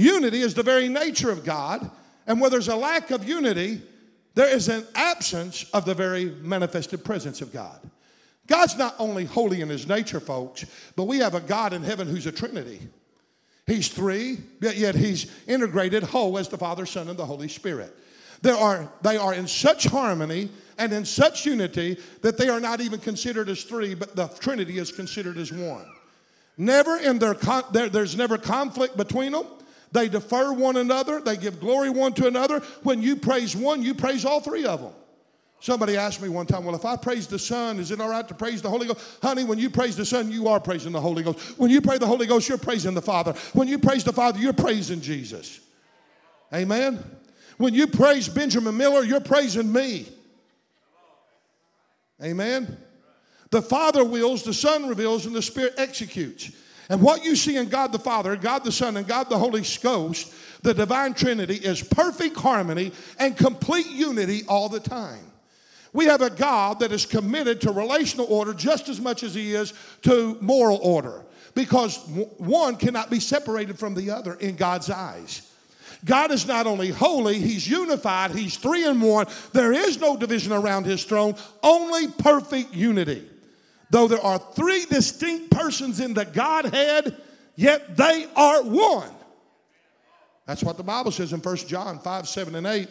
[0.00, 1.90] Unity is the very nature of God,
[2.26, 3.82] and where there's a lack of unity,
[4.34, 7.78] there is an absence of the very manifested presence of God.
[8.46, 10.64] God's not only holy in his nature, folks,
[10.96, 12.80] but we have a God in heaven who's a Trinity.
[13.66, 17.94] He's three, but yet he's integrated whole as the Father, Son, and the Holy Spirit.
[18.40, 22.80] There are, they are in such harmony and in such unity that they are not
[22.80, 25.84] even considered as three, but the Trinity is considered as one.
[26.56, 27.34] Never in their,
[27.70, 29.44] there, there's never conflict between them.
[29.92, 32.60] They defer one another, they give glory one to another.
[32.82, 34.92] When you praise one, you praise all three of them.
[35.60, 38.26] Somebody asked me one time, Well, if I praise the Son, is it all right
[38.26, 39.00] to praise the Holy Ghost?
[39.22, 41.58] Honey, when you praise the Son, you are praising the Holy Ghost.
[41.58, 43.34] When you praise the Holy Ghost, you're praising the Father.
[43.52, 45.60] When you praise the Father, you're praising Jesus.
[46.52, 47.04] Amen?
[47.58, 50.08] When you praise Benjamin Miller, you're praising me.
[52.22, 52.78] Amen?
[53.50, 56.52] The Father wills, the Son reveals, and the Spirit executes.
[56.90, 59.62] And what you see in God the Father, God the Son, and God the Holy
[59.80, 65.24] Ghost, the divine Trinity, is perfect harmony and complete unity all the time.
[65.92, 69.54] We have a God that is committed to relational order just as much as he
[69.54, 69.72] is
[70.02, 71.24] to moral order.
[71.54, 71.96] because
[72.38, 75.50] one cannot be separated from the other in God's eyes.
[76.04, 79.26] God is not only holy, He's unified, He's three in one.
[79.52, 83.28] There is no division around His throne, only perfect unity.
[83.90, 87.20] Though there are three distinct persons in the Godhead,
[87.56, 89.10] yet they are one.
[90.46, 92.88] That's what the Bible says in 1 John 5 7 and 8.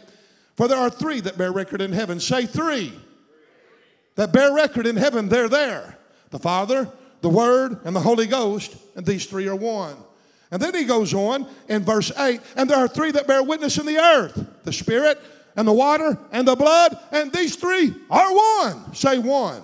[0.56, 2.20] For there are three that bear record in heaven.
[2.20, 2.93] Say three.
[4.16, 5.97] That bear record in heaven, they're there
[6.32, 6.91] the Father,
[7.22, 9.95] the Word, and the Holy Ghost, and these three are one.
[10.52, 13.78] And then he goes on in verse 8, and there are three that bear witness
[13.78, 15.20] in the earth the Spirit,
[15.56, 18.93] and the water, and the blood, and these three are one.
[18.93, 19.64] Say one.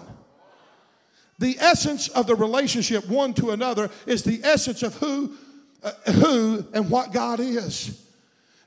[1.39, 5.35] The essence of the relationship one to another is the essence of who,
[5.83, 8.01] uh, who and what God is.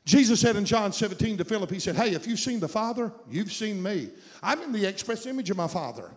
[0.04, 3.12] Jesus said in John 17 to Philip, He said, Hey, if you've seen the Father,
[3.30, 4.08] you've seen me.
[4.42, 6.10] I'm in the express image of my Father.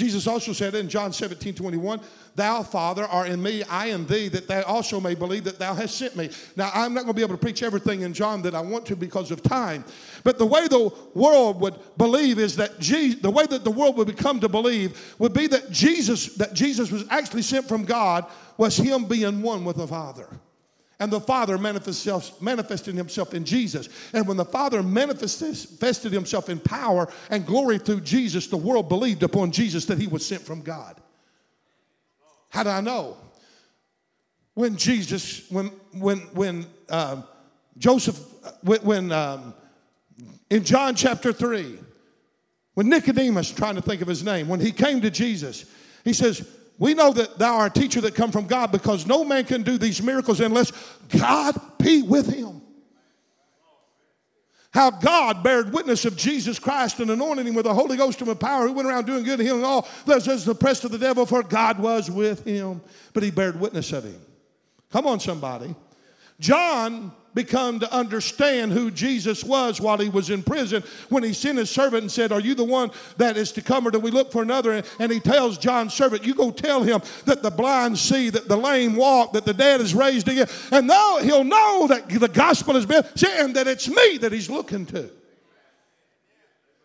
[0.00, 2.00] Jesus also said in John 17, 21,
[2.34, 5.74] Thou, Father, are in me, I in thee, that thou also may believe that thou
[5.74, 6.30] hast sent me.
[6.56, 8.86] Now, I'm not going to be able to preach everything in John that I want
[8.86, 9.84] to because of time.
[10.24, 13.98] But the way the world would believe is that Jesus, the way that the world
[13.98, 18.24] would become to believe would be that Jesus, that Jesus was actually sent from God,
[18.56, 20.28] was him being one with the Father.
[21.00, 23.88] And the Father manifested himself in Jesus.
[24.12, 29.22] And when the Father manifested himself in power and glory through Jesus, the world believed
[29.22, 31.00] upon Jesus that he was sent from God.
[32.50, 33.16] How do I know?
[34.52, 37.24] When Jesus, when, when, when um,
[37.78, 38.20] Joseph,
[38.62, 39.54] when, when um,
[40.50, 41.78] in John chapter 3,
[42.74, 45.64] when Nicodemus, trying to think of his name, when he came to Jesus,
[46.04, 46.46] he says,
[46.80, 49.62] we know that thou art a teacher that come from God because no man can
[49.62, 50.72] do these miracles unless
[51.08, 52.62] God be with him.
[54.72, 58.28] How God bared witness of Jesus Christ and anointed him with the Holy Ghost and
[58.28, 60.98] with power, who went around doing good and healing all that the press of the
[60.98, 62.80] devil, for God was with him.
[63.12, 64.20] But he bared witness of him.
[64.90, 65.74] Come on, somebody.
[66.38, 71.58] John become to understand who Jesus was while he was in prison when he sent
[71.58, 74.10] his servant and said, Are you the one that is to come or do we
[74.10, 74.82] look for another?
[74.98, 78.56] And he tells John's servant, You go tell him that the blind see, that the
[78.56, 80.48] lame walk, that the dead is raised again.
[80.72, 83.04] And now he'll know that the gospel has been
[83.40, 85.10] and that it's me that he's looking to.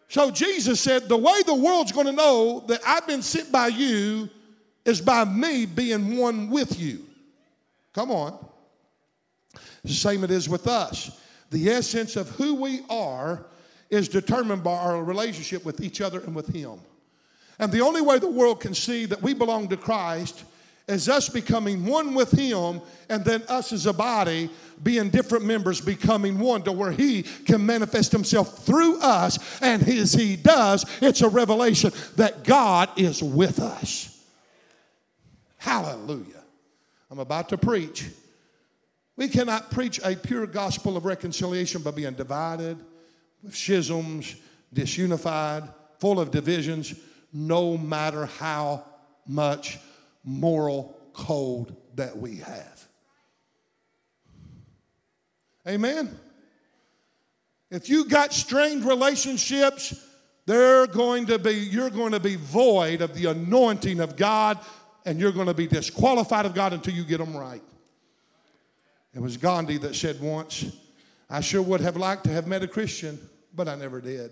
[0.07, 3.67] So Jesus said, The way the world's going to know that I've been sent by
[3.67, 4.29] you
[4.85, 7.05] is by me being one with you.
[7.93, 8.37] Come on.
[9.83, 11.19] The same it is with us.
[11.51, 13.45] The essence of who we are
[13.89, 16.79] is determined by our relationship with each other and with Him.
[17.59, 20.43] And the only way the world can see that we belong to Christ
[20.87, 24.49] is us becoming one with Him, and then us as a body
[24.83, 29.61] being different members becoming one to where He can manifest Himself through us.
[29.61, 34.11] And as He does, it's a revelation that God is with us.
[35.57, 36.43] Hallelujah.
[37.09, 38.05] I'm about to preach.
[39.17, 42.77] We cannot preach a pure gospel of reconciliation by being divided,
[43.41, 44.35] with schisms,
[44.73, 46.93] disunified, full of divisions,
[47.31, 48.83] no matter how
[49.25, 49.79] much
[50.23, 52.87] moral code that we have.
[55.67, 56.17] Amen.
[57.71, 59.95] If you got strained relationships,
[60.45, 64.59] they're going to be you're going to be void of the anointing of God
[65.05, 67.63] and you're going to be disqualified of God until you get them right.
[69.15, 70.65] It was Gandhi that said once,
[71.29, 73.17] I sure would have liked to have met a Christian,
[73.55, 74.31] but I never did.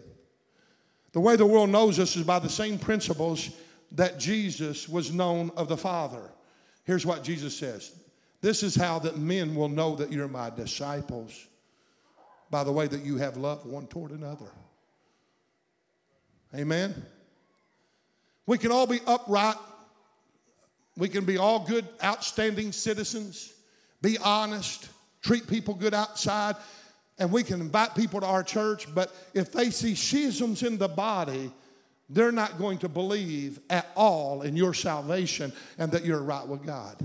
[1.14, 3.52] The way the world knows us is by the same principles
[3.94, 6.32] that Jesus was known of the Father.
[6.84, 7.94] Here's what Jesus says
[8.42, 11.48] This is how that men will know that you're my disciples
[12.52, 14.52] by the way that you have love one toward another.
[16.54, 16.94] Amen.
[18.46, 19.56] We can all be upright.
[20.98, 23.53] We can be all good, outstanding citizens
[24.04, 24.90] be honest,
[25.24, 26.58] treat people good outside,
[27.18, 28.94] and we can invite people to our church.
[28.94, 31.52] But if they see schisms in the body,
[32.10, 36.66] they're not going to believe at all in your salvation and that you're right with
[36.66, 36.98] God.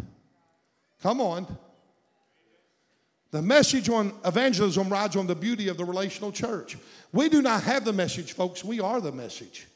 [1.03, 1.47] Come on.
[3.31, 6.77] The message on evangelism rides on the beauty of the relational church.
[7.13, 8.65] We do not have the message, folks.
[8.65, 9.69] We are the message.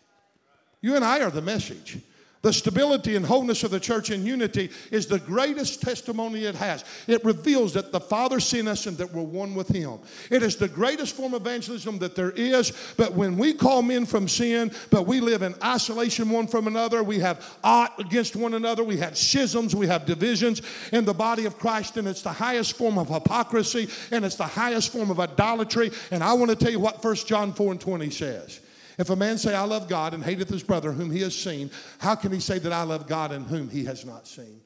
[0.80, 1.98] You and I are the message.
[2.43, 6.84] The stability and wholeness of the church in unity is the greatest testimony it has.
[7.07, 10.01] It reveals that the Father sent us and that we're one with Him.
[10.28, 12.72] It is the greatest form of evangelism that there is.
[12.97, 17.05] But when we call men from sin, but we live in isolation one from another,
[17.05, 20.62] we have ought against one another, we have schisms, we have divisions
[20.93, 24.47] in the body of Christ, and it's the highest form of hypocrisy and it's the
[24.47, 25.93] highest form of idolatry.
[26.11, 28.61] And I want to tell you what 1 John 4 and 20 says.
[29.03, 31.72] If a man say, I love God and hateth his brother whom he has seen,
[31.98, 34.61] how can he say that I love God and whom he has not seen?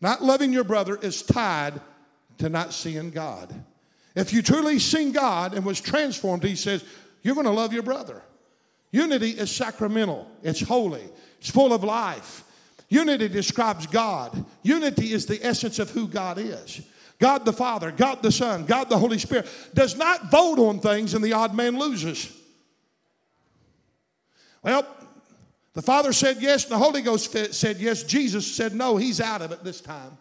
[0.00, 1.80] not loving your brother is tied
[2.38, 3.54] to not seeing God.
[4.16, 6.84] If you truly seen God and was transformed, he says,
[7.22, 8.20] you're going to love your brother.
[8.90, 11.08] Unity is sacramental, it's holy,
[11.38, 12.42] it's full of life.
[12.88, 14.44] Unity describes God.
[14.64, 16.82] Unity is the essence of who God is.
[17.24, 21.14] God the Father, God the Son, God the Holy Spirit does not vote on things
[21.14, 22.30] and the odd man loses.
[24.62, 24.86] Well,
[25.72, 28.02] the Father said yes, and the Holy Ghost said yes.
[28.02, 30.18] Jesus said no, he's out of it this time.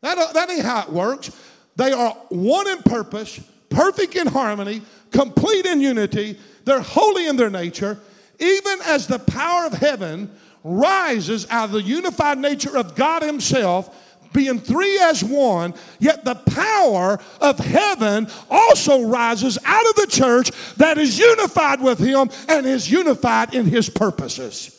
[0.00, 1.32] That, that ain't how it works.
[1.76, 3.38] They are one in purpose,
[3.68, 4.80] perfect in harmony,
[5.10, 6.38] complete in unity.
[6.64, 8.00] They're holy in their nature,
[8.38, 10.34] even as the power of heaven
[10.64, 13.94] rises out of the unified nature of God Himself
[14.32, 20.50] being three as one, yet the power of heaven also rises out of the church
[20.76, 24.76] that is unified with Him and is unified in His purposes.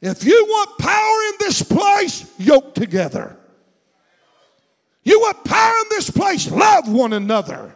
[0.00, 3.36] If you want power in this place, yoke together.
[5.04, 7.72] You want power in this place, love one another.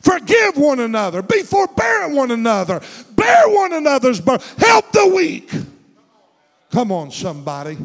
[0.00, 1.20] Forgive one another.
[1.20, 2.80] Be forbearing one another.
[3.10, 4.46] Bear one another's burden.
[4.56, 5.52] Help the weak.
[6.70, 7.76] Come on, somebody.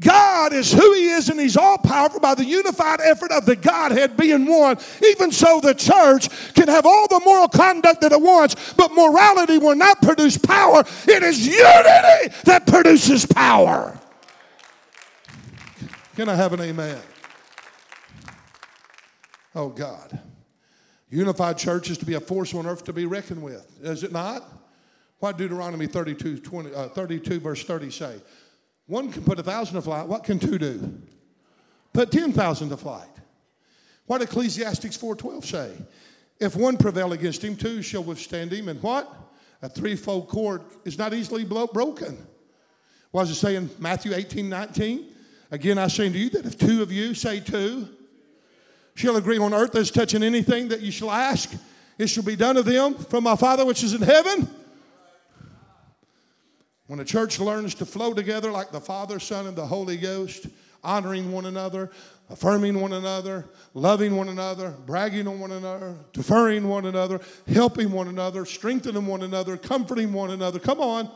[0.00, 3.54] God is who He is, and He's all powerful by the unified effort of the
[3.54, 4.76] Godhead being one.
[5.06, 9.58] Even so, the church can have all the moral conduct that it wants, but morality
[9.58, 10.80] will not produce power.
[11.06, 13.98] It is unity that produces power.
[16.16, 17.00] Can I have an amen?
[19.54, 20.18] Oh, God.
[21.08, 24.10] Unified church is to be a force on earth to be reckoned with, is it
[24.10, 24.42] not?
[25.20, 28.16] What Deuteronomy 32, 20, uh, 32 verse 30 say?
[28.86, 30.06] One can put a thousand to flight.
[30.06, 31.00] What can two do?
[31.92, 33.08] Put 10,000 to flight.
[34.06, 35.72] What Ecclesiastics 4.12 say?
[36.40, 38.68] If one prevail against him, two shall withstand him.
[38.68, 39.10] And what?
[39.62, 42.18] A threefold cord is not easily broken.
[43.12, 45.06] What does it say in Matthew 18, 19?
[45.50, 47.88] Again, I say to you that if two of you say two,
[48.94, 51.52] shall agree on earth as touching anything that you shall ask,
[51.96, 54.48] it shall be done of them from my Father which is in heaven.
[56.86, 60.46] When a church learns to flow together like the Father, Son, and the Holy Ghost,
[60.82, 61.90] honoring one another,
[62.28, 68.08] affirming one another, loving one another, bragging on one another, deferring one another, helping one
[68.08, 70.58] another, strengthening one another, comforting one another.
[70.58, 71.10] Come on.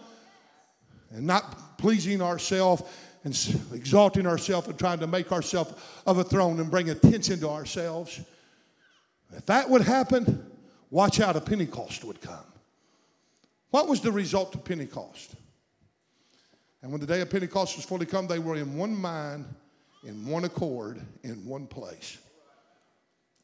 [1.11, 2.83] And not pleasing ourselves
[3.25, 3.35] and
[3.75, 5.75] exalting ourselves and trying to make ourselves
[6.07, 8.21] of a throne and bring attention to ourselves.
[9.37, 10.51] If that would happen,
[10.91, 12.45] watch out, a Pentecost would come.
[13.71, 15.35] What was the result of Pentecost?
[16.83, 19.45] And when the day of Pentecost was fully come, they were in one mind,
[20.05, 22.19] in one accord, in one place.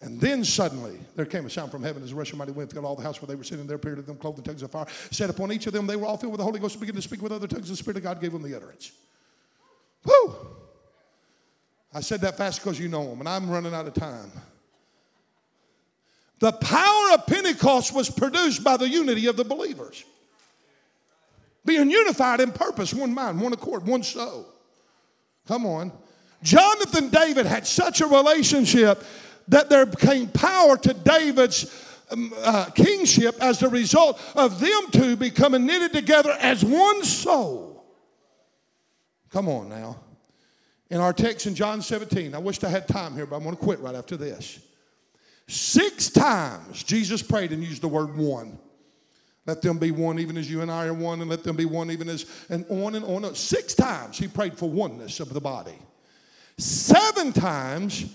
[0.00, 2.84] And then suddenly there came a sound from heaven as a rushing mighty wind filled
[2.84, 4.70] all the house where they were sitting there, appeared to them, clothed in tongues of
[4.70, 5.86] fire, set upon each of them.
[5.86, 7.68] They were all filled with the Holy Ghost and began to speak with other tongues.
[7.70, 8.92] The Spirit of God gave them the utterance.
[10.04, 10.36] Whoo!
[11.92, 14.30] I said that fast because you know them, and I'm running out of time.
[16.40, 20.04] The power of Pentecost was produced by the unity of the believers.
[21.64, 24.46] Being unified in purpose, one mind, one accord, one soul.
[25.46, 25.92] Come on.
[26.42, 29.02] Jonathan David had such a relationship
[29.48, 31.66] that there became power to David's
[32.10, 37.84] um, uh, kingship as a result of them two becoming knitted together as one soul.
[39.30, 39.98] Come on now.
[40.90, 43.56] In our text in John 17, I wished I had time here, but I'm going
[43.56, 44.60] to quit right after this.
[45.48, 48.58] Six times Jesus prayed and used the word one.
[49.46, 51.66] Let them be one even as you and I are one, and let them be
[51.66, 53.34] one even as, and on and on.
[53.34, 55.78] Six times he prayed for oneness of the body.
[56.56, 58.06] Seven times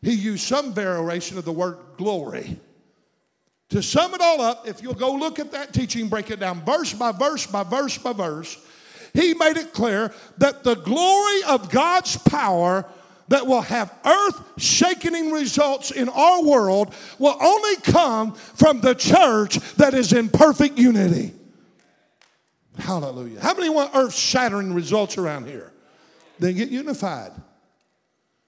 [0.00, 2.58] he used some variation of the word glory.
[3.70, 6.64] To sum it all up, if you'll go look at that teaching, break it down
[6.64, 8.56] verse by verse by verse by verse,
[9.12, 12.86] he made it clear that the glory of God's power
[13.28, 19.58] that will have earth shaking results in our world will only come from the church
[19.76, 21.34] that is in perfect unity.
[22.78, 23.40] Hallelujah.
[23.40, 25.72] How many want earth shattering results around here?
[26.38, 27.32] Then get unified.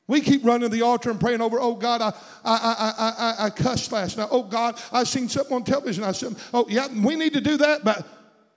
[0.07, 2.13] We keep running the altar and praying over, oh God, I,
[2.45, 2.57] I,
[2.99, 4.29] I, I, I cussed last night.
[4.31, 6.03] Oh God, I seen something on television.
[6.03, 8.07] I said, oh yeah, we need to do that, but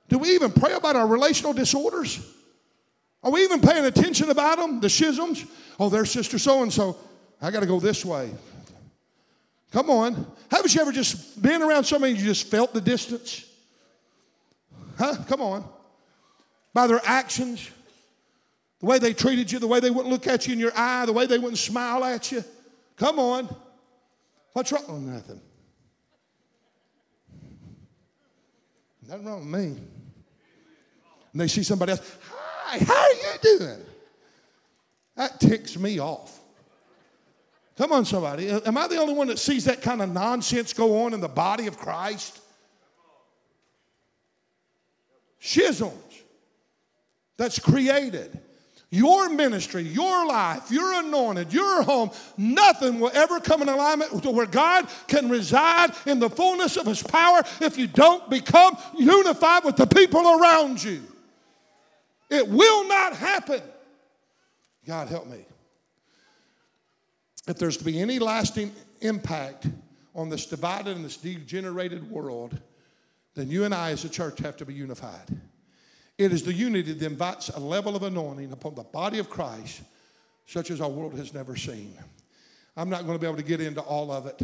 [0.10, 2.20] do we even pray about our relational disorders?
[3.24, 5.46] Are we even paying attention about them, the schisms?
[5.80, 6.98] Oh, there's sister so and so.
[7.42, 8.32] I got to go this way.
[9.72, 10.28] Come on.
[10.52, 13.46] Haven't you ever just been around somebody you just felt the distance?
[14.98, 15.16] Huh?
[15.28, 15.68] Come on.
[16.74, 17.70] By their actions,
[18.80, 21.06] the way they treated you, the way they wouldn't look at you in your eye,
[21.06, 22.44] the way they wouldn't smile at you.
[22.98, 23.54] Come on.
[24.52, 24.84] What's wrong?
[24.88, 25.42] Oh, nothing.
[29.08, 29.82] Nothing wrong with me.
[31.32, 32.18] And they see somebody else.
[32.66, 33.86] Hi, how are you doing?
[35.16, 36.40] That ticks me off.
[37.78, 38.50] Come on, somebody.
[38.50, 41.28] Am I the only one that sees that kind of nonsense go on in the
[41.28, 42.40] body of Christ?
[45.40, 45.94] Schisms
[47.38, 48.40] that's created.
[48.90, 54.30] Your ministry, your life, your anointed, your home, nothing will ever come in alignment to
[54.30, 59.64] where God can reside in the fullness of His power if you don't become unified
[59.64, 61.02] with the people around you.
[62.30, 63.62] It will not happen.
[64.86, 65.46] God help me.
[67.48, 68.72] If there's to be any lasting
[69.02, 69.68] impact
[70.16, 72.58] on this divided and this degenerated world,
[73.36, 75.28] then you and I as a church have to be unified.
[76.18, 79.82] It is the unity that invites a level of anointing upon the body of Christ
[80.46, 81.98] such as our world has never seen.
[82.76, 84.42] I'm not going to be able to get into all of it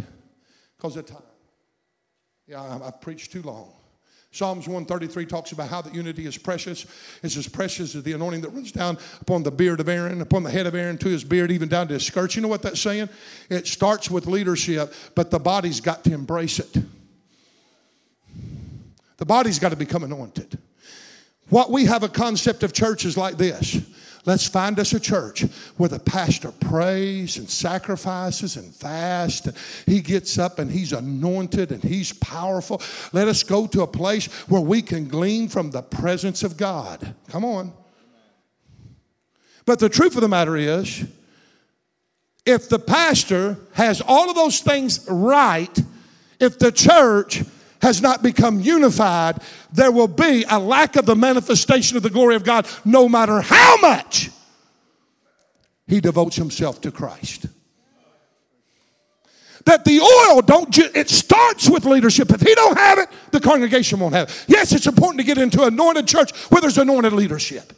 [0.78, 1.22] because of time.
[2.48, 3.72] Yeah, I've preached too long.
[4.32, 6.86] Psalms 133 talks about how the unity is precious.
[7.24, 10.44] It's as precious as the anointing that runs down upon the beard of Aaron, upon
[10.44, 12.36] the head of Aaron, to his beard, even down to his skirts.
[12.36, 13.10] You know what that's saying?
[13.50, 16.78] It starts with leadership, but the body's got to embrace it.
[19.18, 20.60] The body's got to become anointed.
[21.50, 23.78] What we have a concept of church is like this.
[24.26, 25.42] Let's find us a church
[25.78, 29.48] where the pastor prays and sacrifices and fasts.
[29.48, 29.56] And
[29.86, 32.82] he gets up and he's anointed and he's powerful.
[33.14, 37.16] Let us go to a place where we can glean from the presence of God.
[37.30, 37.74] Come on.
[39.66, 41.06] But the truth of the matter is,
[42.46, 45.78] if the pastor has all of those things right,
[46.40, 47.44] if the church
[47.82, 52.36] has not become unified, there will be a lack of the manifestation of the glory
[52.36, 54.30] of God no matter how much
[55.88, 57.48] he devotes himself to Christ.
[59.66, 62.32] That the oil don't ju- it starts with leadership.
[62.32, 64.46] If he don't have it, the congregation won't have it.
[64.48, 67.74] Yes, it's important to get into anointed church where there's anointed leadership.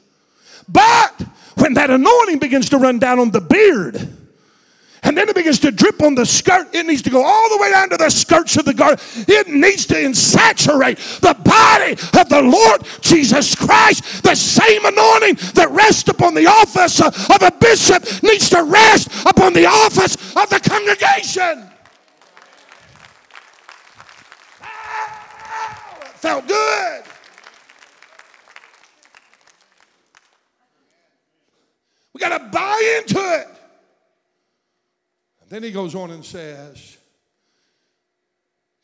[0.69, 1.21] But
[1.57, 4.17] when that anointing begins to run down on the beard,
[5.03, 6.75] and then it begins to drip on the skirt.
[6.75, 9.01] It needs to go all the way down to the skirts of the garment.
[9.27, 14.21] It needs to saturate the body of the Lord Jesus Christ.
[14.23, 19.53] The same anointing that rests upon the office of a bishop needs to rest upon
[19.53, 21.67] the office of the congregation.
[24.61, 24.67] Oh,
[26.15, 27.03] felt good.
[32.13, 33.60] We got to buy into it.
[35.51, 36.97] Then he goes on and says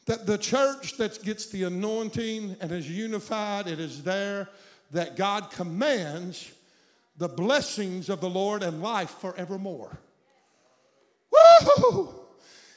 [0.05, 4.49] that the church that gets the anointing and is unified, it is there
[4.91, 6.51] that God commands
[7.15, 9.97] the blessings of the Lord and life forevermore.
[11.31, 12.13] Woo!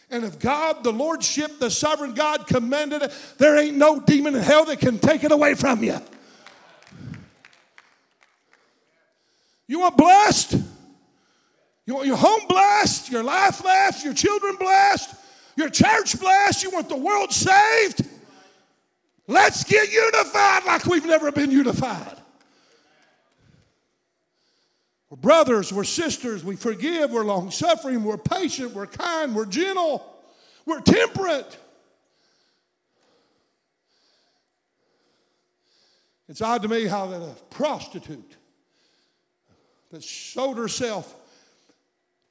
[0.08, 4.42] And if God, the Lordship, the sovereign God commanded it, there ain't no demon in
[4.42, 5.98] hell that can take it away from you.
[9.66, 10.58] You are blessed?
[11.90, 15.12] You want your home blessed, your life blessed, your children blessed,
[15.56, 16.62] your church blessed.
[16.62, 18.06] You want the world saved.
[19.26, 22.16] Let's get unified like we've never been unified.
[25.08, 30.06] We're brothers, we're sisters, we forgive, we're long suffering, we're patient, we're kind, we're gentle,
[30.66, 31.58] we're temperate.
[36.28, 38.36] It's odd to me how that a prostitute
[39.90, 41.16] that sold herself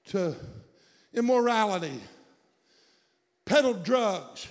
[0.09, 0.35] to
[1.13, 1.99] immorality,
[3.45, 4.47] peddled drugs,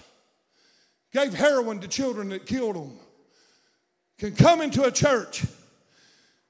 [1.13, 2.99] gave heroin to children that killed them,
[4.19, 5.45] can come into a church,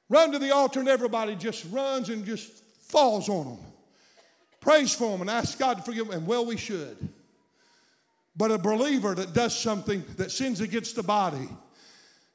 [0.09, 2.51] run to the altar, and everybody just runs and just
[2.89, 3.59] falls on them,
[4.61, 6.19] prays for them, and asks God to forgive them.
[6.19, 6.97] And well, we should.
[8.37, 11.49] But a believer that does something that sins against the body,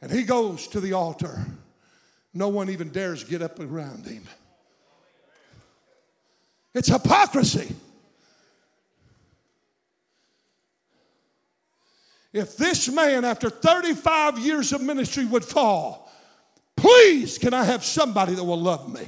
[0.01, 1.45] and he goes to the altar,
[2.33, 4.23] no one even dares get up around him.
[6.73, 7.75] It's hypocrisy.
[12.31, 16.11] If this man, after 35 years of ministry, would fall,
[16.75, 19.07] please, can I have somebody that will love me?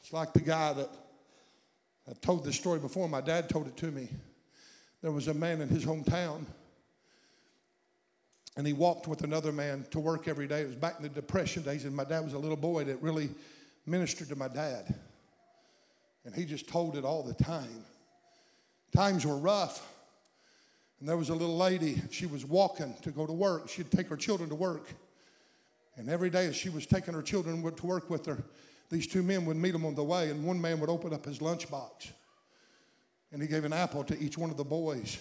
[0.00, 0.88] It's like the guy that
[2.08, 3.08] I've told this story before.
[3.08, 4.08] My dad told it to me.
[5.02, 6.44] There was a man in his hometown
[8.56, 10.62] and he walked with another man to work every day.
[10.62, 13.02] It was back in the Depression days, and my dad was a little boy that
[13.02, 13.28] really
[13.84, 14.94] ministered to my dad.
[16.24, 17.84] And he just told it all the time.
[18.94, 19.86] Times were rough.
[20.98, 23.68] And there was a little lady, she was walking to go to work.
[23.68, 24.88] She'd take her children to work.
[25.96, 28.42] And every day as she was taking her children to work with her,
[28.90, 31.26] these two men would meet them on the way, and one man would open up
[31.26, 32.10] his lunchbox.
[33.32, 35.18] And he gave an apple to each one of the boys.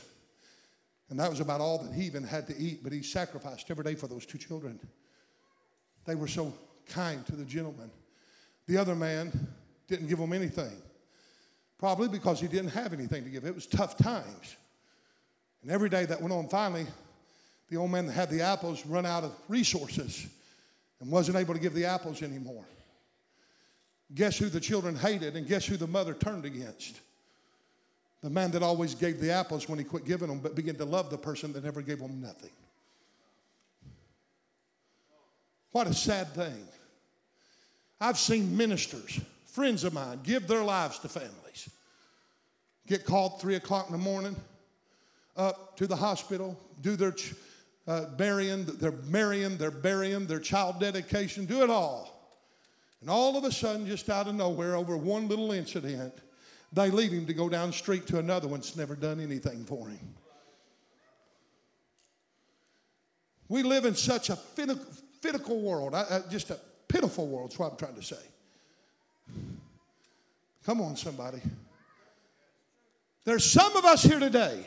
[1.09, 3.83] And that was about all that he even had to eat, but he sacrificed every
[3.83, 4.79] day for those two children.
[6.05, 6.53] They were so
[6.87, 7.91] kind to the gentleman.
[8.67, 9.47] The other man
[9.87, 10.71] didn't give them anything,
[11.77, 13.45] probably because he didn't have anything to give.
[13.45, 14.55] It was tough times.
[15.61, 16.87] And every day that went on, finally,
[17.69, 20.27] the old man that had the apples run out of resources
[20.99, 22.65] and wasn't able to give the apples anymore.
[24.13, 26.99] Guess who the children hated and guess who the mother turned against?
[28.25, 30.85] The man that always gave the apples when he quit giving them, but began to
[30.85, 32.49] love the person that never gave them nothing.
[35.71, 36.67] What a sad thing.
[38.01, 41.69] I've seen ministers, friends of mine, give their lives to families.
[42.87, 44.35] Get called three o'clock in the morning,
[45.37, 47.13] up to the hospital, do their
[47.87, 52.09] uh, burying, their marrying, their burying, their child dedication, do it all.
[53.01, 56.15] And all of a sudden, just out of nowhere, over one little incident,
[56.75, 59.63] they leave him to go down the street to another one that's never done anything
[59.63, 60.15] for him.
[63.47, 65.95] We live in such a finical world,
[66.29, 68.21] just a pitiful world, is what I'm trying to say.
[70.65, 71.41] Come on, somebody.
[73.23, 74.65] There's some of us here today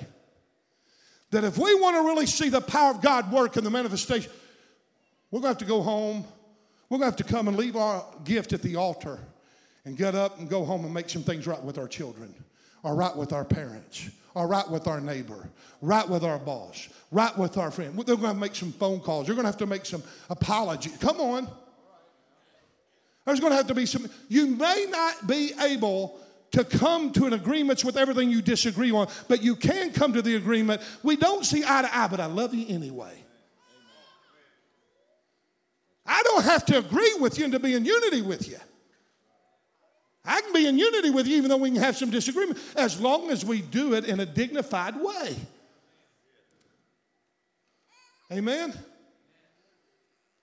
[1.31, 4.33] that if we want to really see the power of God work in the manifestation,
[5.31, 6.25] we're going to have to go home.
[6.89, 9.19] We're going to have to come and leave our gift at the altar
[9.89, 12.35] and get up and go home and make some things right with our children,
[12.83, 15.49] or right with our parents, or right with our neighbor,
[15.81, 17.99] right with our boss, right with our friend.
[18.07, 19.27] They're going to make some phone calls.
[19.27, 20.99] You're going to have to make some apologies.
[20.99, 21.49] Come on.
[23.25, 24.07] There's going to have to be some.
[24.29, 26.21] You may not be able
[26.51, 30.21] to come to an agreement with everything you disagree on, but you can come to
[30.21, 30.83] the agreement.
[31.03, 33.25] We don't see eye to eye, but I love you anyway.
[36.05, 38.59] I don't have to agree with you and to be in unity with you.
[40.29, 43.01] I can be in unity with you even though we can have some disagreement as
[43.01, 45.35] long as we do it in a dignified way.
[48.31, 48.75] Amen?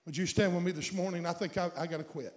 [0.04, 1.24] Would you stand with me this morning?
[1.24, 2.36] I think I, I got to quit.